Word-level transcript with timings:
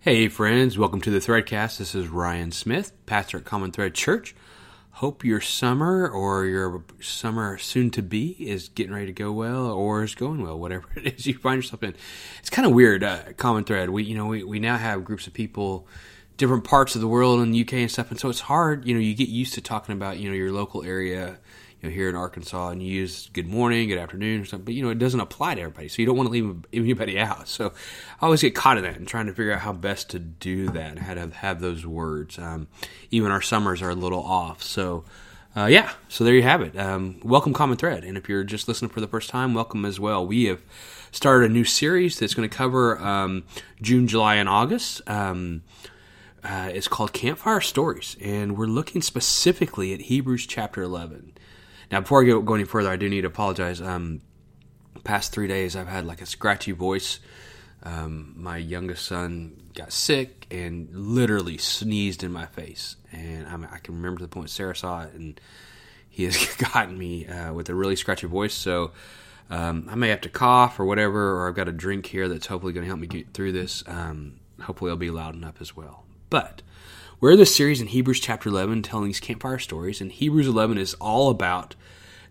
Hey, 0.00 0.28
friends, 0.28 0.78
welcome 0.78 1.00
to 1.00 1.10
the 1.10 1.18
Threadcast. 1.18 1.78
This 1.78 1.92
is 1.92 2.06
Ryan 2.06 2.52
Smith, 2.52 2.92
pastor 3.04 3.38
at 3.38 3.44
Common 3.44 3.72
Thread 3.72 3.94
Church. 3.94 4.32
Hope 4.92 5.24
your 5.24 5.40
summer 5.40 6.08
or 6.08 6.44
your 6.44 6.84
summer 7.00 7.58
soon 7.58 7.90
to 7.90 8.00
be 8.00 8.36
is 8.38 8.68
getting 8.68 8.92
ready 8.92 9.06
to 9.06 9.12
go 9.12 9.32
well 9.32 9.66
or 9.66 10.04
is 10.04 10.14
going 10.14 10.40
well, 10.40 10.56
whatever 10.56 10.86
it 10.96 11.18
is 11.18 11.26
you 11.26 11.36
find 11.36 11.56
yourself 11.56 11.82
in. 11.82 11.96
It's 12.38 12.48
kind 12.48 12.64
of 12.64 12.74
weird, 12.74 13.02
uh, 13.02 13.32
Common 13.36 13.64
Thread. 13.64 13.90
We, 13.90 14.04
you 14.04 14.14
know, 14.14 14.26
we, 14.26 14.44
we 14.44 14.60
now 14.60 14.76
have 14.76 15.04
groups 15.04 15.26
of 15.26 15.32
people, 15.32 15.88
different 16.36 16.62
parts 16.62 16.94
of 16.94 17.00
the 17.00 17.08
world 17.08 17.40
in 17.40 17.50
the 17.50 17.60
UK 17.62 17.72
and 17.72 17.90
stuff, 17.90 18.12
and 18.12 18.20
so 18.20 18.28
it's 18.30 18.42
hard, 18.42 18.86
you 18.86 18.94
know, 18.94 19.00
you 19.00 19.16
get 19.16 19.28
used 19.28 19.54
to 19.54 19.60
talking 19.60 19.96
about, 19.96 20.18
you 20.18 20.30
know, 20.30 20.36
your 20.36 20.52
local 20.52 20.84
area 20.84 21.40
you 21.80 21.88
know, 21.88 21.94
here 21.94 22.08
in 22.08 22.16
Arkansas 22.16 22.70
and 22.70 22.82
you 22.82 22.92
use 22.92 23.30
good 23.32 23.46
morning, 23.46 23.88
good 23.88 23.98
afternoon, 23.98 24.42
or 24.42 24.44
something, 24.44 24.64
but 24.64 24.74
you 24.74 24.82
know, 24.82 24.90
it 24.90 24.98
doesn't 24.98 25.20
apply 25.20 25.54
to 25.54 25.60
everybody. 25.60 25.88
So 25.88 26.02
you 26.02 26.06
don't 26.06 26.16
want 26.16 26.28
to 26.28 26.32
leave 26.32 26.64
anybody 26.72 27.18
out. 27.18 27.48
So 27.48 27.72
I 28.20 28.24
always 28.24 28.42
get 28.42 28.54
caught 28.54 28.78
in 28.78 28.84
that 28.84 28.96
and 28.96 29.06
trying 29.06 29.26
to 29.26 29.32
figure 29.32 29.52
out 29.52 29.60
how 29.60 29.72
best 29.72 30.10
to 30.10 30.18
do 30.18 30.68
that 30.70 30.90
and 30.90 30.98
how 30.98 31.14
to 31.14 31.28
have 31.28 31.60
those 31.60 31.86
words. 31.86 32.38
Um, 32.38 32.68
even 33.10 33.30
our 33.30 33.42
summers 33.42 33.82
are 33.82 33.90
a 33.90 33.94
little 33.94 34.22
off. 34.22 34.62
So, 34.62 35.04
uh, 35.56 35.66
yeah, 35.66 35.92
so 36.08 36.24
there 36.24 36.34
you 36.34 36.42
have 36.42 36.62
it. 36.62 36.78
Um, 36.78 37.20
welcome, 37.22 37.52
Common 37.52 37.76
Thread. 37.76 38.04
And 38.04 38.16
if 38.16 38.28
you're 38.28 38.44
just 38.44 38.68
listening 38.68 38.90
for 38.90 39.00
the 39.00 39.08
first 39.08 39.30
time, 39.30 39.54
welcome 39.54 39.84
as 39.84 40.00
well. 40.00 40.26
We 40.26 40.44
have 40.44 40.62
started 41.12 41.50
a 41.50 41.54
new 41.54 41.64
series 41.64 42.18
that's 42.18 42.34
going 42.34 42.48
to 42.48 42.54
cover 42.54 42.98
um, 42.98 43.44
June, 43.80 44.08
July, 44.08 44.36
and 44.36 44.48
August. 44.48 45.00
Um, 45.08 45.62
uh, 46.44 46.70
it's 46.72 46.88
called 46.88 47.12
Campfire 47.12 47.60
Stories, 47.60 48.16
and 48.22 48.56
we're 48.56 48.66
looking 48.66 49.02
specifically 49.02 49.92
at 49.92 50.02
Hebrews 50.02 50.46
chapter 50.46 50.82
11. 50.82 51.32
Now, 51.90 52.00
before 52.00 52.22
I 52.22 52.26
go, 52.26 52.54
any 52.54 52.64
further, 52.64 52.90
I 52.90 52.96
do 52.96 53.08
need 53.08 53.22
to 53.22 53.28
apologize. 53.28 53.80
Um, 53.80 54.20
past 55.04 55.32
three 55.32 55.48
days, 55.48 55.74
I've 55.74 55.88
had 55.88 56.04
like 56.04 56.20
a 56.20 56.26
scratchy 56.26 56.72
voice. 56.72 57.20
Um, 57.82 58.34
my 58.36 58.56
youngest 58.56 59.06
son 59.06 59.70
got 59.74 59.92
sick 59.92 60.46
and 60.50 60.88
literally 60.92 61.58
sneezed 61.58 62.24
in 62.24 62.32
my 62.32 62.46
face, 62.46 62.96
and 63.12 63.46
I'm, 63.46 63.66
i 63.70 63.78
can 63.78 63.94
remember 63.94 64.20
the 64.20 64.28
point 64.28 64.50
Sarah 64.50 64.74
saw 64.74 65.02
it, 65.02 65.14
and 65.14 65.40
he 66.08 66.24
has 66.24 66.56
gotten 66.72 66.98
me 66.98 67.26
uh, 67.26 67.52
with 67.52 67.68
a 67.68 67.74
really 67.74 67.96
scratchy 67.96 68.26
voice. 68.26 68.54
So 68.54 68.90
um, 69.50 69.88
I 69.90 69.94
may 69.94 70.08
have 70.08 70.20
to 70.22 70.28
cough 70.28 70.80
or 70.80 70.84
whatever, 70.84 71.40
or 71.40 71.48
I've 71.48 71.54
got 71.54 71.68
a 71.68 71.72
drink 71.72 72.06
here 72.06 72.28
that's 72.28 72.46
hopefully 72.46 72.72
going 72.72 72.84
to 72.84 72.88
help 72.88 73.00
me 73.00 73.06
get 73.06 73.32
through 73.32 73.52
this. 73.52 73.84
Um, 73.86 74.40
hopefully, 74.60 74.90
I'll 74.90 74.96
be 74.96 75.10
loud 75.10 75.34
enough 75.34 75.60
as 75.60 75.76
well. 75.76 76.04
But 76.28 76.62
we're 77.20 77.34
this 77.34 77.54
series 77.54 77.80
in 77.80 77.88
Hebrews 77.88 78.20
chapter 78.20 78.48
11 78.48 78.82
telling 78.82 79.06
these 79.06 79.18
campfire 79.18 79.58
stories, 79.58 80.00
and 80.00 80.12
Hebrews 80.12 80.46
11 80.46 80.78
is 80.78 80.94
all 80.94 81.30
about 81.30 81.74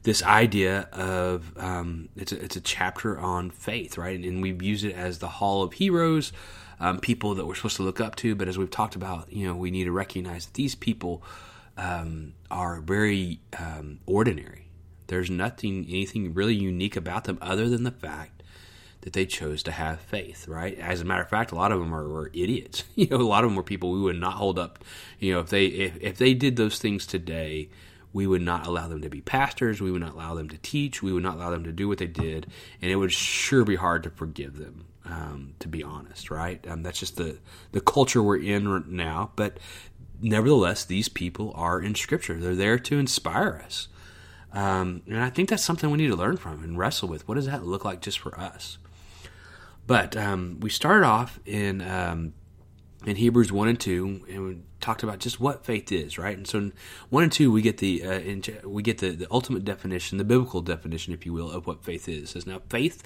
this 0.04 0.24
idea 0.24 0.88
of 0.94 1.52
um, 1.58 2.08
it's, 2.16 2.32
a, 2.32 2.42
it's 2.42 2.56
a 2.56 2.62
chapter 2.62 3.20
on 3.20 3.52
faith, 3.52 3.98
right? 3.98 4.18
And 4.18 4.42
we've 4.42 4.62
used 4.62 4.86
it 4.86 4.94
as 4.94 5.20
the 5.20 5.28
hall 5.28 5.62
of 5.62 5.74
heroes, 5.74 6.32
um, 6.80 7.00
people 7.00 7.36
that 7.36 7.46
we're 7.46 7.56
supposed 7.56 7.76
to 7.78 7.84
look 7.84 8.00
up 8.00 8.16
to. 8.18 8.34
But 8.34 8.48
as 8.48 8.58
we've 8.58 8.72
talked 8.72 8.96
about, 8.96 9.32
you 9.32 9.46
know, 9.46 9.56
we 9.56 9.72
need 9.72 9.86
to 9.86 9.92
recognize 9.92 10.46
that 10.46 10.54
these 10.54 10.76
people 10.76 11.22
um, 11.76 12.34
are 12.50 12.80
very 12.80 13.42
um, 13.60 14.00
ordinary. 14.06 14.70
There's 15.08 15.30
nothing, 15.30 15.86
anything 15.90 16.34
really 16.34 16.56
unique 16.56 16.96
about 16.96 17.26
them 17.26 17.38
other 17.42 17.68
than 17.68 17.84
the 17.84 17.92
fact 17.92 18.37
that 19.08 19.14
they 19.14 19.26
chose 19.26 19.64
to 19.64 19.72
have 19.72 20.02
faith, 20.02 20.50
right? 20.50 20.78
As 20.78 21.00
a 21.00 21.06
matter 21.06 21.22
of 21.22 21.30
fact, 21.30 21.54
a 21.54 21.56
lot 21.56 21.72
of 21.72 21.80
them 21.80 21.96
are, 21.96 22.10
were 22.10 22.30
idiots. 22.34 22.84
You 22.98 23.08
know, 23.08 23.18
a 23.18 23.24
lot 23.24 23.46
of 23.46 23.50
them 23.50 23.56
were 23.56 23.64
people 23.64 23.92
we 23.92 24.02
would 24.02 24.20
not 24.20 24.34
hold 24.34 24.60
up. 24.60 24.84
You 25.18 25.34
know, 25.34 25.40
if 25.40 25.50
they 25.50 25.68
if, 25.68 25.98
if 26.02 26.18
they 26.18 26.34
did 26.34 26.58
those 26.58 26.78
things 26.78 27.08
today, 27.08 27.70
we 28.12 28.28
would 28.28 28.42
not 28.42 28.68
allow 28.68 28.90
them 28.90 29.02
to 29.02 29.10
be 29.10 29.22
pastors. 29.22 29.80
We 29.80 29.92
would 29.92 30.02
not 30.02 30.16
allow 30.16 30.34
them 30.34 30.50
to 30.50 30.58
teach. 30.58 31.02
We 31.02 31.14
would 31.14 31.24
not 31.24 31.36
allow 31.36 31.52
them 31.52 31.64
to 31.64 31.72
do 31.72 31.88
what 31.88 32.00
they 32.00 32.08
did, 32.08 32.48
and 32.82 32.92
it 32.92 32.98
would 32.98 33.14
sure 33.14 33.64
be 33.64 33.78
hard 33.78 34.04
to 34.04 34.10
forgive 34.10 34.58
them. 34.58 34.86
Um, 35.06 35.54
to 35.60 35.70
be 35.70 35.84
honest, 35.84 36.30
right? 36.30 36.66
Um, 36.68 36.84
that's 36.84 37.00
just 37.00 37.16
the 37.16 37.38
the 37.72 37.80
culture 37.80 38.22
we're 38.22 38.42
in 38.42 38.84
now. 38.94 39.32
But 39.38 39.58
nevertheless, 40.20 40.84
these 40.84 41.08
people 41.08 41.54
are 41.56 41.80
in 41.80 41.96
Scripture. 41.96 42.34
They're 42.34 42.56
there 42.56 42.80
to 42.80 43.00
inspire 43.00 43.62
us. 43.64 43.88
Um, 44.52 45.04
and 45.08 45.24
I 45.24 45.30
think 45.30 45.48
that's 45.48 45.64
something 45.64 45.92
we 45.92 45.98
need 45.98 46.08
to 46.08 46.16
learn 46.16 46.36
from 46.36 46.62
and 46.62 46.78
wrestle 46.78 47.08
with. 47.08 47.26
What 47.26 47.36
does 47.36 47.46
that 47.46 47.66
look 47.66 47.86
like 47.86 48.02
just 48.02 48.20
for 48.20 48.38
us? 48.38 48.80
But 49.88 50.18
um, 50.18 50.60
we 50.60 50.70
started 50.70 51.06
off 51.06 51.40
in 51.46 51.82
um, 51.82 52.34
in 53.06 53.16
Hebrews 53.16 53.52
one 53.52 53.70
and 53.70 53.80
two, 53.80 54.26
and 54.30 54.46
we 54.46 54.58
talked 54.82 55.02
about 55.02 55.20
just 55.20 55.40
what 55.40 55.66
faith 55.66 55.92
is, 55.92 56.18
right? 56.18 56.36
And 56.36 56.46
so 56.46 56.58
in 56.60 56.74
one 57.10 57.24
and 57.24 57.32
two, 57.32 57.52
we 57.52 57.62
get 57.62 57.78
the 57.78 58.04
uh, 58.04 58.20
in, 58.20 58.44
we 58.66 58.84
get 58.84 58.98
the, 58.98 59.12
the 59.12 59.28
ultimate 59.32 59.64
definition, 59.64 60.18
the 60.18 60.26
biblical 60.26 60.62
definition, 60.62 61.14
if 61.14 61.26
you 61.26 61.32
will, 61.32 61.50
of 61.50 61.66
what 61.66 61.84
faith 61.84 62.10
is. 62.10 62.24
It 62.24 62.28
says 62.28 62.46
now 62.46 62.62
faith 62.70 63.02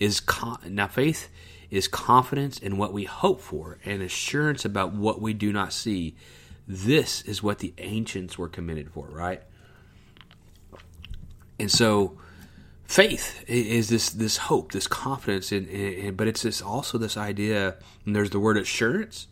is 0.00 0.20
con- 0.20 0.60
now 0.66 0.88
faith 0.88 1.28
is 1.70 1.86
confidence 1.86 2.58
in 2.58 2.78
what 2.78 2.92
we 2.92 3.04
hope 3.04 3.40
for 3.40 3.78
and 3.84 4.02
assurance 4.02 4.64
about 4.64 4.92
what 4.92 5.20
we 5.20 5.34
do 5.34 5.52
not 5.52 5.72
see. 5.72 6.16
This 6.66 7.22
is 7.22 7.42
what 7.42 7.58
the 7.58 7.74
ancients 7.78 8.38
were 8.38 8.48
committed 8.48 8.90
for, 8.90 9.06
right? 9.06 9.42
And 11.58 11.70
so 11.70 12.18
faith 12.84 13.44
is 13.48 13.88
this 13.88 14.10
this 14.10 14.36
hope, 14.36 14.72
this 14.72 14.86
confidence, 14.86 15.52
in, 15.52 15.66
in, 15.68 16.14
but 16.14 16.28
it's 16.28 16.42
this 16.42 16.60
also 16.62 16.98
this 16.98 17.16
idea. 17.16 17.76
And 18.04 18.14
there's 18.14 18.30
the 18.30 18.40
word 18.40 18.56
assurance, 18.56 19.26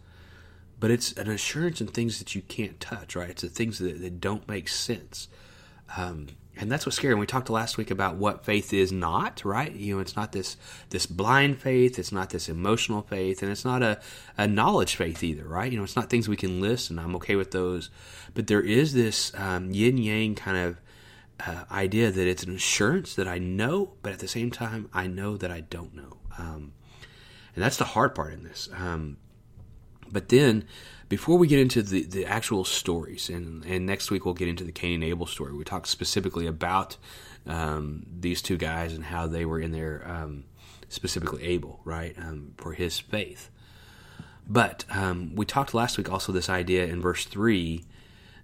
but 0.78 0.91
it's 0.91 1.12
an 1.12 1.28
assurance 1.28 1.81
in 1.81 1.89
things 1.89 2.19
that 2.19 2.34
you 2.34 2.43
can't 2.43 2.81
touch, 2.81 3.16
right? 3.16 3.31
It's 3.31 3.43
the 3.43 3.49
things 3.49 3.78
that, 3.78 4.00
that 4.00 4.21
don't 4.21 4.47
make 4.49 4.69
sense. 4.69 5.28
Um, 5.97 6.28
and 6.56 6.71
that's 6.71 6.84
what's 6.84 6.97
scary. 6.97 7.12
And 7.12 7.21
we 7.21 7.27
talked 7.27 7.49
last 7.49 7.78
week 7.78 7.91
about 7.91 8.16
what 8.16 8.44
faith 8.44 8.72
is 8.75 8.93
not, 8.93 9.44
right? 9.44 9.72
You 9.72 9.94
know, 9.94 10.00
it's 10.00 10.16
not 10.16 10.33
this 10.33 10.56
this 10.91 11.06
blind 11.06 11.59
faith, 11.59 11.99
it's 11.99 12.12
not 12.12 12.31
this 12.31 12.49
emotional 12.49 13.03
faith, 13.03 13.43
and 13.43 13.50
it's 13.50 13.65
not 13.65 13.83
a, 13.83 14.00
a 14.37 14.47
knowledge 14.47 14.97
faith 14.97 15.22
either, 15.22 15.44
right? 15.44 15.71
You 15.71 15.78
know, 15.78 15.84
it's 15.84 15.97
not 15.97 16.10
things 16.10 16.28
we 16.28 16.37
can 16.37 16.60
list, 16.60 16.91
and 16.91 17.00
I'm 17.00 17.16
okay 17.16 17.37
with 17.37 17.53
those. 17.53 17.89
But 18.34 18.47
there 18.47 18.60
is 18.60 18.93
this 18.93 19.33
um, 19.37 19.71
yin 19.71 19.97
yang 19.97 20.34
kind 20.34 20.59
of 20.59 20.81
uh, 21.47 21.65
idea 21.71 22.11
that 22.11 22.27
it's 22.27 22.43
an 22.43 22.55
assurance 22.55 23.15
that 23.15 23.28
I 23.28 23.39
know, 23.39 23.93
but 24.03 24.12
at 24.12 24.19
the 24.19 24.28
same 24.28 24.51
time, 24.51 24.89
I 24.93 25.06
know 25.06 25.37
that 25.37 25.51
I 25.51 25.61
don't 25.61 25.95
know. 25.95 26.19
Um, 26.39 26.73
and 27.55 27.65
that's 27.65 27.77
the 27.77 27.84
hard 27.84 28.15
part 28.15 28.33
in 28.33 28.43
this. 28.43 28.69
Um, 28.77 29.17
but 30.11 30.28
then, 30.28 30.65
before 31.09 31.39
we 31.39 31.47
get 31.47 31.59
into 31.59 31.83
the, 31.83 32.05
the 32.05 32.27
actual 32.27 32.65
stories, 32.65 33.28
and, 33.28 33.65
and 33.65 33.87
next 33.87 34.11
week 34.11 34.25
we'll 34.25 34.34
get 34.34 34.49
into 34.49 34.65
the 34.65 34.73
Cain 34.73 34.95
and 34.95 35.05
Abel 35.05 35.27
story, 35.27 35.53
we 35.53 35.65
talk 35.65 35.87
specifically 35.87 36.47
about 36.47 36.97
um, 37.47 38.07
these 38.19 38.43
two 38.43 38.57
guys 38.57 38.93
and 38.93 39.05
how 39.05 39.27
they 39.27 39.45
were 39.45 39.61
in 39.61 39.72
there, 39.72 40.03
um, 40.07 40.45
specifically 40.89 41.43
Abel, 41.45 41.81
right, 41.84 42.17
um, 42.19 42.55
for 42.57 42.72
his 42.72 42.99
faith. 42.99 43.51
But 44.47 44.84
um, 44.91 45.34
we 45.37 45.47
talked 45.47 45.75
last 45.75 45.97
week 45.97 46.11
also 46.11 46.33
this 46.33 46.49
idea 46.49 46.87
in 46.87 47.01
verse 47.01 47.25
3 47.25 47.84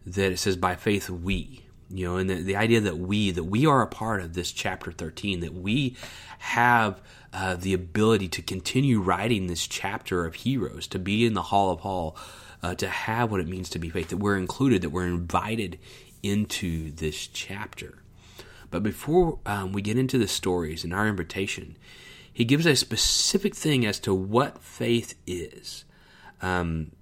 that 0.07 0.33
it 0.33 0.39
says, 0.39 0.57
by 0.57 0.77
faith 0.77 1.11
we 1.11 1.66
you 1.91 2.07
know 2.07 2.17
and 2.17 2.29
the, 2.29 2.43
the 2.43 2.57
idea 2.57 2.81
that 2.81 2.99
we 2.99 3.31
that 3.31 3.45
we 3.45 3.67
are 3.67 3.83
a 3.83 3.87
part 3.87 4.21
of 4.21 4.35
this 4.35 4.53
chapter 4.53 4.91
13 4.91 5.41
that 5.41 5.55
we 5.55 5.97
have 6.39 7.01
uh, 7.33 7.55
the 7.57 7.75
ability 7.75 8.29
to 8.29 8.43
continue 8.43 9.01
writing 9.01 9.47
this 9.47 9.67
chapter 9.67 10.25
of 10.25 10.35
heroes 10.35 10.87
to 10.87 10.99
be 10.99 11.25
in 11.25 11.35
the 11.35 11.43
hall 11.43 11.71
of 11.71 11.81
hall 11.81 12.17
uh, 12.63 12.75
to 12.75 12.89
have 12.89 13.31
what 13.31 13.41
it 13.41 13.49
means 13.49 13.69
to 13.71 13.79
be 13.79 13.89
faith 13.89 14.09
that 14.09 14.17
we're 14.17 14.39
included 14.39 14.83
that 14.83 14.91
we're 14.91 15.07
invited 15.07 15.79
into 16.23 16.91
this 16.93 17.27
chapter. 17.27 17.99
But 18.71 18.83
before 18.83 19.39
um, 19.47 19.73
we 19.73 19.83
get 19.83 19.97
into 19.97 20.19
the 20.19 20.27
stories 20.27 20.83
and 20.83 20.93
our 20.93 21.07
invitation 21.07 21.77
he 22.37 22.45
gives 22.45 22.67
a 22.67 22.77
specific 22.77 23.55
thing 23.55 23.87
as 23.87 23.99
to 24.01 24.13
what 24.13 24.63
faith 24.63 25.15
is. 25.27 25.87
Um, 26.43 26.93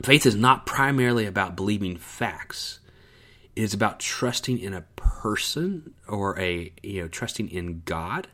faith 0.00 0.26
is 0.26 0.36
not 0.36 0.64
primarily 0.64 1.26
about 1.26 1.56
believing 1.56 1.96
facts 1.96 2.77
is 3.58 3.74
about 3.74 3.98
trusting 3.98 4.58
in 4.58 4.72
a 4.72 4.82
person 4.94 5.92
or 6.06 6.38
a 6.38 6.72
you 6.82 7.02
know 7.02 7.08
trusting 7.08 7.50
in 7.50 7.82
God. 7.84 8.28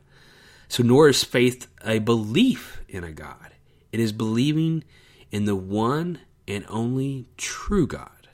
So 0.69 0.83
nor 0.83 1.09
is 1.09 1.25
faith 1.25 1.67
a 1.85 1.99
belief 1.99 2.83
in 2.89 3.05
a 3.05 3.13
God. 3.13 3.53
It 3.91 4.01
is 4.01 4.13
believing 4.13 4.85
in 5.31 5.47
the 5.47 5.57
one 5.57 6.21
and 6.47 6.65
only 6.69 7.27
true 7.37 7.87
God, 7.87 8.29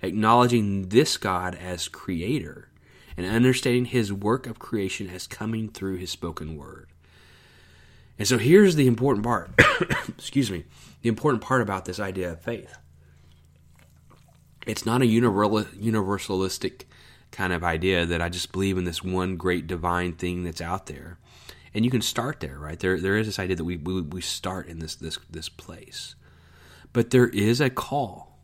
acknowledging 0.00 0.90
this 0.90 1.16
God 1.16 1.56
as 1.56 1.88
creator 1.88 2.68
and 3.16 3.26
understanding 3.26 3.86
his 3.86 4.12
work 4.12 4.46
of 4.46 4.60
creation 4.60 5.10
as 5.10 5.26
coming 5.26 5.68
through 5.68 5.96
his 5.96 6.10
spoken 6.10 6.56
word. 6.56 6.88
And 8.16 8.28
so 8.28 8.38
here's 8.38 8.76
the 8.76 8.86
important 8.86 9.24
part. 9.24 9.50
Excuse 10.08 10.50
me. 10.50 10.64
The 11.02 11.08
important 11.08 11.42
part 11.42 11.62
about 11.62 11.84
this 11.84 11.98
idea 11.98 12.32
of 12.32 12.40
faith 12.40 12.76
it's 14.68 14.84
not 14.84 15.02
a 15.02 15.06
universalistic 15.06 16.82
kind 17.30 17.52
of 17.52 17.64
idea 17.64 18.06
that 18.06 18.22
I 18.22 18.28
just 18.28 18.52
believe 18.52 18.76
in 18.76 18.84
this 18.84 19.02
one 19.02 19.36
great 19.36 19.66
divine 19.66 20.12
thing 20.12 20.44
that's 20.44 20.60
out 20.60 20.86
there. 20.86 21.18
And 21.74 21.84
you 21.84 21.90
can 21.90 22.02
start 22.02 22.40
there, 22.40 22.58
right? 22.58 22.78
There, 22.78 23.00
there 23.00 23.16
is 23.16 23.26
this 23.26 23.38
idea 23.38 23.56
that 23.56 23.64
we, 23.64 23.76
we, 23.76 24.02
we 24.02 24.20
start 24.20 24.68
in 24.68 24.78
this, 24.78 24.94
this, 24.94 25.18
this 25.30 25.48
place. 25.48 26.14
But 26.92 27.10
there 27.10 27.28
is 27.28 27.60
a 27.60 27.70
call 27.70 28.38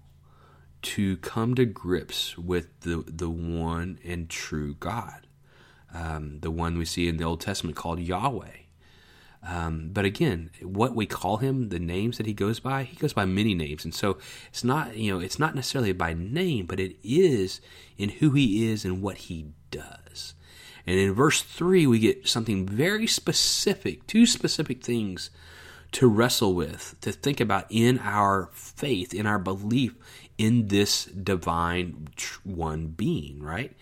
to 0.83 1.17
come 1.19 1.55
to 1.55 1.65
grips 1.65 2.37
with 2.37 2.81
the, 2.81 3.05
the 3.07 3.31
one 3.31 3.99
and 4.05 4.29
true 4.29 4.75
God, 4.75 5.27
um, 5.95 6.41
the 6.41 6.51
one 6.51 6.77
we 6.77 6.85
see 6.85 7.09
in 7.09 7.17
the 7.17 7.25
Old 7.25 7.41
Testament 7.41 7.77
called 7.77 8.01
Yahweh. 8.01 8.64
Um, 9.47 9.91
but 9.93 10.05
again, 10.05 10.51
what 10.63 10.95
we 10.95 11.07
call 11.07 11.37
him, 11.37 11.69
the 11.69 11.79
names 11.79 12.17
that 12.17 12.27
he 12.27 12.33
goes 12.33 12.61
by, 12.61 12.85
he 12.85 12.97
goes 12.97 13.13
by 13.13 13.27
many 13.27 13.55
names, 13.55 13.85
and 13.85 13.95
so 13.95 14.19
it's 14.49 14.65
not 14.65 14.97
you 14.97 15.13
know 15.13 15.21
it's 15.21 15.39
not 15.39 15.55
necessarily 15.55 15.93
by 15.93 16.15
name, 16.15 16.67
but 16.67 16.81
it 16.81 16.97
is 17.03 17.61
in 17.99 18.09
who 18.09 18.31
he 18.31 18.71
is 18.71 18.85
and 18.85 19.03
what 19.03 19.19
he 19.19 19.47
does. 19.71 20.35
And 20.87 20.99
in 20.99 21.13
verse 21.13 21.43
three, 21.43 21.87
we 21.87 21.99
get 21.99 22.29
something 22.29 22.67
very 22.67 23.07
specific, 23.07 24.07
two 24.07 24.27
specific 24.27 24.83
things 24.83 25.31
to 25.93 26.09
wrestle 26.09 26.55
with, 26.55 26.97
to 27.03 27.13
think 27.13 27.41
about 27.41 27.67
in 27.71 27.99
our 28.01 28.51
faith, 28.53 29.15
in 29.15 29.27
our 29.27 29.39
belief 29.39 29.95
in 30.37 30.69
this 30.69 31.05
divine 31.05 32.09
one 32.43 32.89
being, 32.89 33.41
right? 33.41 33.73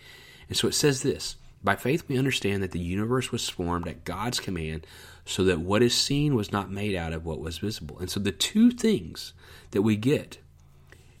And 0.47 0.57
so 0.57 0.67
it 0.67 0.73
says 0.75 1.01
this 1.01 1.35
By 1.63 1.75
faith, 1.75 2.03
we 2.07 2.17
understand 2.17 2.63
that 2.63 2.71
the 2.71 2.79
universe 2.79 3.31
was 3.31 3.49
formed 3.49 3.87
at 3.87 4.05
God's 4.05 4.39
command 4.39 4.85
so 5.25 5.43
that 5.43 5.59
what 5.59 5.81
is 5.81 5.93
seen 5.93 6.35
was 6.35 6.51
not 6.51 6.69
made 6.69 6.95
out 6.95 7.13
of 7.13 7.25
what 7.25 7.39
was 7.39 7.59
visible. 7.59 7.97
And 7.99 8.09
so 8.09 8.19
the 8.19 8.31
two 8.31 8.71
things 8.71 9.33
that 9.71 9.81
we 9.81 9.95
get 9.95 10.39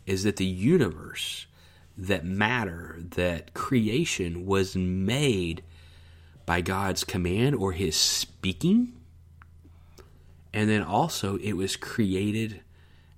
is 0.05 0.23
that 0.23 0.35
the 0.35 0.45
universe, 0.45 1.45
that 1.97 2.25
matter, 2.25 2.97
that 3.11 3.53
creation 3.53 4.45
was 4.45 4.75
made 4.75 5.63
by 6.45 6.61
God's 6.61 7.03
command 7.03 7.55
or 7.55 7.71
his 7.71 7.95
speaking. 7.95 8.93
And 10.53 10.69
then 10.69 10.83
also 10.83 11.37
it 11.37 11.53
was 11.53 11.75
created 11.75 12.61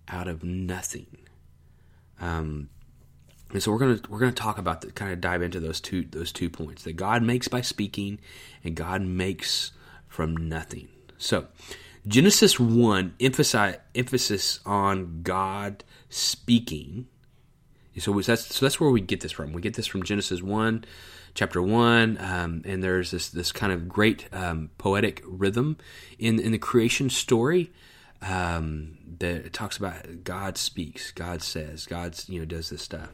out 0.08 0.28
of 0.28 0.44
nothing. 0.44 1.18
Um, 2.22 2.70
and 3.52 3.62
so 3.62 3.72
we're 3.72 3.80
gonna 3.80 4.00
we're 4.10 4.20
gonna 4.20 4.32
talk 4.32 4.58
about 4.58 4.82
the 4.82 4.92
kind 4.92 5.12
of 5.12 5.22
dive 5.22 5.42
into 5.42 5.60
those 5.60 5.80
two 5.80 6.06
those 6.12 6.32
two 6.32 6.50
points 6.50 6.84
that 6.84 6.94
God 6.94 7.24
makes 7.24 7.48
by 7.48 7.62
speaking 7.62 8.20
and 8.64 8.76
God 8.76 9.02
makes 9.02 9.72
from 10.07 10.36
nothing. 10.36 10.88
So, 11.18 11.48
Genesis 12.07 12.60
1 12.60 13.16
emphasize, 13.19 13.78
emphasis 13.96 14.60
on 14.66 15.22
God 15.24 15.84
speaking. 16.10 17.07
So 17.98 18.13
that's, 18.19 18.56
so 18.56 18.66
that's 18.66 18.80
where 18.80 18.90
we 18.90 19.02
get 19.02 19.22
this 19.22 19.31
from. 19.31 19.54
We 19.54 19.62
get 19.62 19.74
this 19.74 19.88
from 19.88 20.04
Genesis 20.04 20.42
1, 20.42 20.86
chapter 21.34 21.62
1, 21.62 22.18
um, 22.19 22.62
and 22.66 22.84
there's 22.84 23.12
this, 23.12 23.30
this 23.30 23.52
kind 23.52 23.72
of 23.74 23.90
great 23.90 24.28
um, 24.31 24.69
poetic 24.78 25.24
rhythm 25.25 25.78
in, 26.19 26.40
in 26.40 26.51
the 26.51 26.58
creation 26.58 27.10
story 27.10 27.72
um, 28.22 28.98
that 29.19 29.54
talks 29.54 29.78
about 29.78 30.24
God 30.24 30.58
speaks, 30.58 31.12
God 31.12 31.42
says, 31.42 31.86
God 31.86 32.18
you 32.28 32.40
know, 32.40 32.46
does 32.46 32.69
this 32.69 32.81
stuff. 32.81 33.10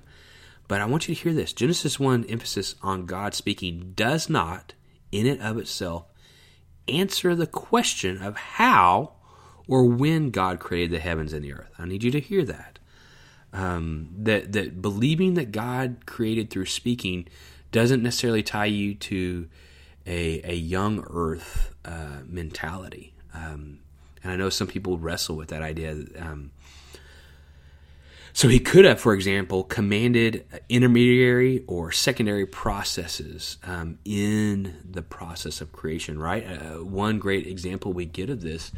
But 0.67 0.81
I 0.81 0.85
want 0.85 1.07
you 1.07 1.15
to 1.15 1.21
hear 1.21 1.33
this 1.33 1.53
Genesis 1.53 1.99
1 1.99 2.25
emphasis 2.25 2.75
on 2.81 3.05
God 3.05 3.33
speaking 3.33 3.93
does 3.95 4.29
not, 4.29 4.73
in 5.11 5.27
and 5.27 5.41
of 5.41 5.57
itself, 5.57 6.05
answer 6.87 7.35
the 7.35 7.47
question 7.47 8.21
of 8.21 8.35
how 8.35 9.13
or 9.67 9.85
when 9.85 10.31
God 10.31 10.59
created 10.59 10.91
the 10.91 10.99
heavens 10.99 11.33
and 11.33 11.43
the 11.45 11.53
earth. 11.53 11.71
I 11.79 11.85
need 11.85 12.03
you 12.03 12.11
to 12.11 12.19
hear 12.19 12.43
that. 12.45 12.79
Um, 13.53 14.09
that 14.17 14.53
that 14.53 14.81
believing 14.81 15.33
that 15.33 15.51
God 15.51 16.05
created 16.05 16.49
through 16.49 16.67
speaking 16.67 17.27
doesn't 17.71 18.01
necessarily 18.01 18.43
tie 18.43 18.65
you 18.65 18.95
to 18.95 19.49
a, 20.05 20.41
a 20.43 20.55
young 20.55 21.05
earth 21.09 21.73
uh, 21.85 22.19
mentality. 22.25 23.13
Um, 23.33 23.79
and 24.23 24.31
I 24.31 24.35
know 24.35 24.49
some 24.49 24.67
people 24.67 24.97
wrestle 24.97 25.35
with 25.35 25.49
that 25.49 25.61
idea. 25.61 25.91
Um, 26.17 26.51
so 28.33 28.47
he 28.47 28.59
could 28.59 28.85
have, 28.85 28.99
for 28.99 29.13
example, 29.13 29.63
commanded 29.63 30.45
intermediary 30.69 31.63
or 31.67 31.91
secondary 31.91 32.45
processes 32.45 33.57
um, 33.63 33.99
in 34.05 34.77
the 34.89 35.01
process 35.01 35.61
of 35.61 35.71
creation, 35.71 36.19
right? 36.19 36.45
Uh, 36.45 36.83
one 36.83 37.19
great 37.19 37.45
example 37.47 37.93
we 37.93 38.05
get 38.05 38.29
of 38.29 38.41
this 38.41 38.71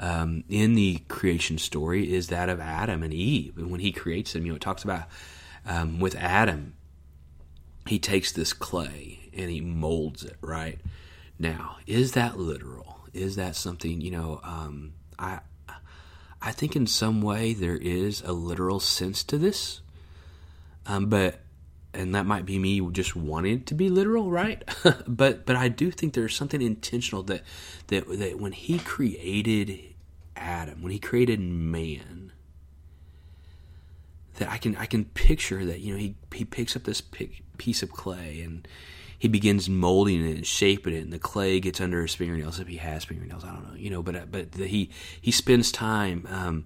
um, 0.00 0.44
in 0.48 0.74
the 0.74 0.98
creation 1.08 1.58
story 1.58 2.12
is 2.12 2.28
that 2.28 2.48
of 2.48 2.60
Adam 2.60 3.02
and 3.02 3.12
Eve. 3.12 3.56
And 3.56 3.70
when 3.70 3.80
he 3.80 3.92
creates 3.92 4.32
them, 4.32 4.44
you 4.44 4.52
know, 4.52 4.56
it 4.56 4.62
talks 4.62 4.84
about 4.84 5.04
um, 5.66 6.00
with 6.00 6.14
Adam, 6.16 6.74
he 7.86 7.98
takes 7.98 8.32
this 8.32 8.52
clay 8.52 9.30
and 9.32 9.50
he 9.50 9.60
molds 9.60 10.24
it, 10.24 10.36
right? 10.40 10.80
Now, 11.38 11.76
is 11.86 12.12
that 12.12 12.38
literal? 12.38 13.00
Is 13.12 13.36
that 13.36 13.56
something, 13.56 14.00
you 14.00 14.10
know, 14.10 14.40
um, 14.42 14.92
I, 15.18 15.40
I 16.40 16.52
think 16.52 16.76
in 16.76 16.86
some 16.86 17.20
way 17.20 17.52
there 17.52 17.76
is 17.76 18.22
a 18.22 18.32
literal 18.32 18.80
sense 18.80 19.24
to 19.24 19.38
this, 19.38 19.80
um, 20.86 21.06
but 21.06 21.40
and 21.94 22.14
that 22.14 22.26
might 22.26 22.46
be 22.46 22.58
me 22.58 22.80
just 22.92 23.16
wanting 23.16 23.64
to 23.64 23.74
be 23.74 23.88
literal, 23.88 24.30
right? 24.30 24.62
but 25.06 25.46
but 25.46 25.56
I 25.56 25.68
do 25.68 25.90
think 25.90 26.14
there's 26.14 26.36
something 26.36 26.62
intentional 26.62 27.22
that 27.24 27.42
that 27.88 28.06
that 28.18 28.38
when 28.38 28.52
he 28.52 28.78
created 28.78 29.80
Adam, 30.36 30.82
when 30.82 30.92
he 30.92 30.98
created 30.98 31.40
man, 31.40 32.32
that 34.36 34.48
I 34.48 34.58
can 34.58 34.76
I 34.76 34.86
can 34.86 35.06
picture 35.06 35.64
that 35.64 35.80
you 35.80 35.92
know 35.92 35.98
he 35.98 36.14
he 36.32 36.44
picks 36.44 36.76
up 36.76 36.84
this 36.84 37.00
piece 37.58 37.82
of 37.82 37.90
clay 37.90 38.42
and 38.42 38.66
he 39.18 39.28
begins 39.28 39.68
molding 39.68 40.24
it 40.24 40.36
and 40.36 40.46
shaping 40.46 40.94
it, 40.94 41.02
and 41.02 41.12
the 41.12 41.18
clay 41.18 41.58
gets 41.60 41.80
under 41.80 42.02
his 42.02 42.14
fingernails 42.14 42.60
if 42.60 42.68
he 42.68 42.76
has 42.76 43.04
fingernails. 43.04 43.44
I 43.44 43.52
don't 43.52 43.68
know, 43.68 43.76
you 43.76 43.90
know, 43.90 44.02
but 44.02 44.30
but 44.30 44.52
the, 44.52 44.66
he 44.66 44.90
he 45.20 45.32
spends 45.32 45.72
time 45.72 46.26
um, 46.30 46.64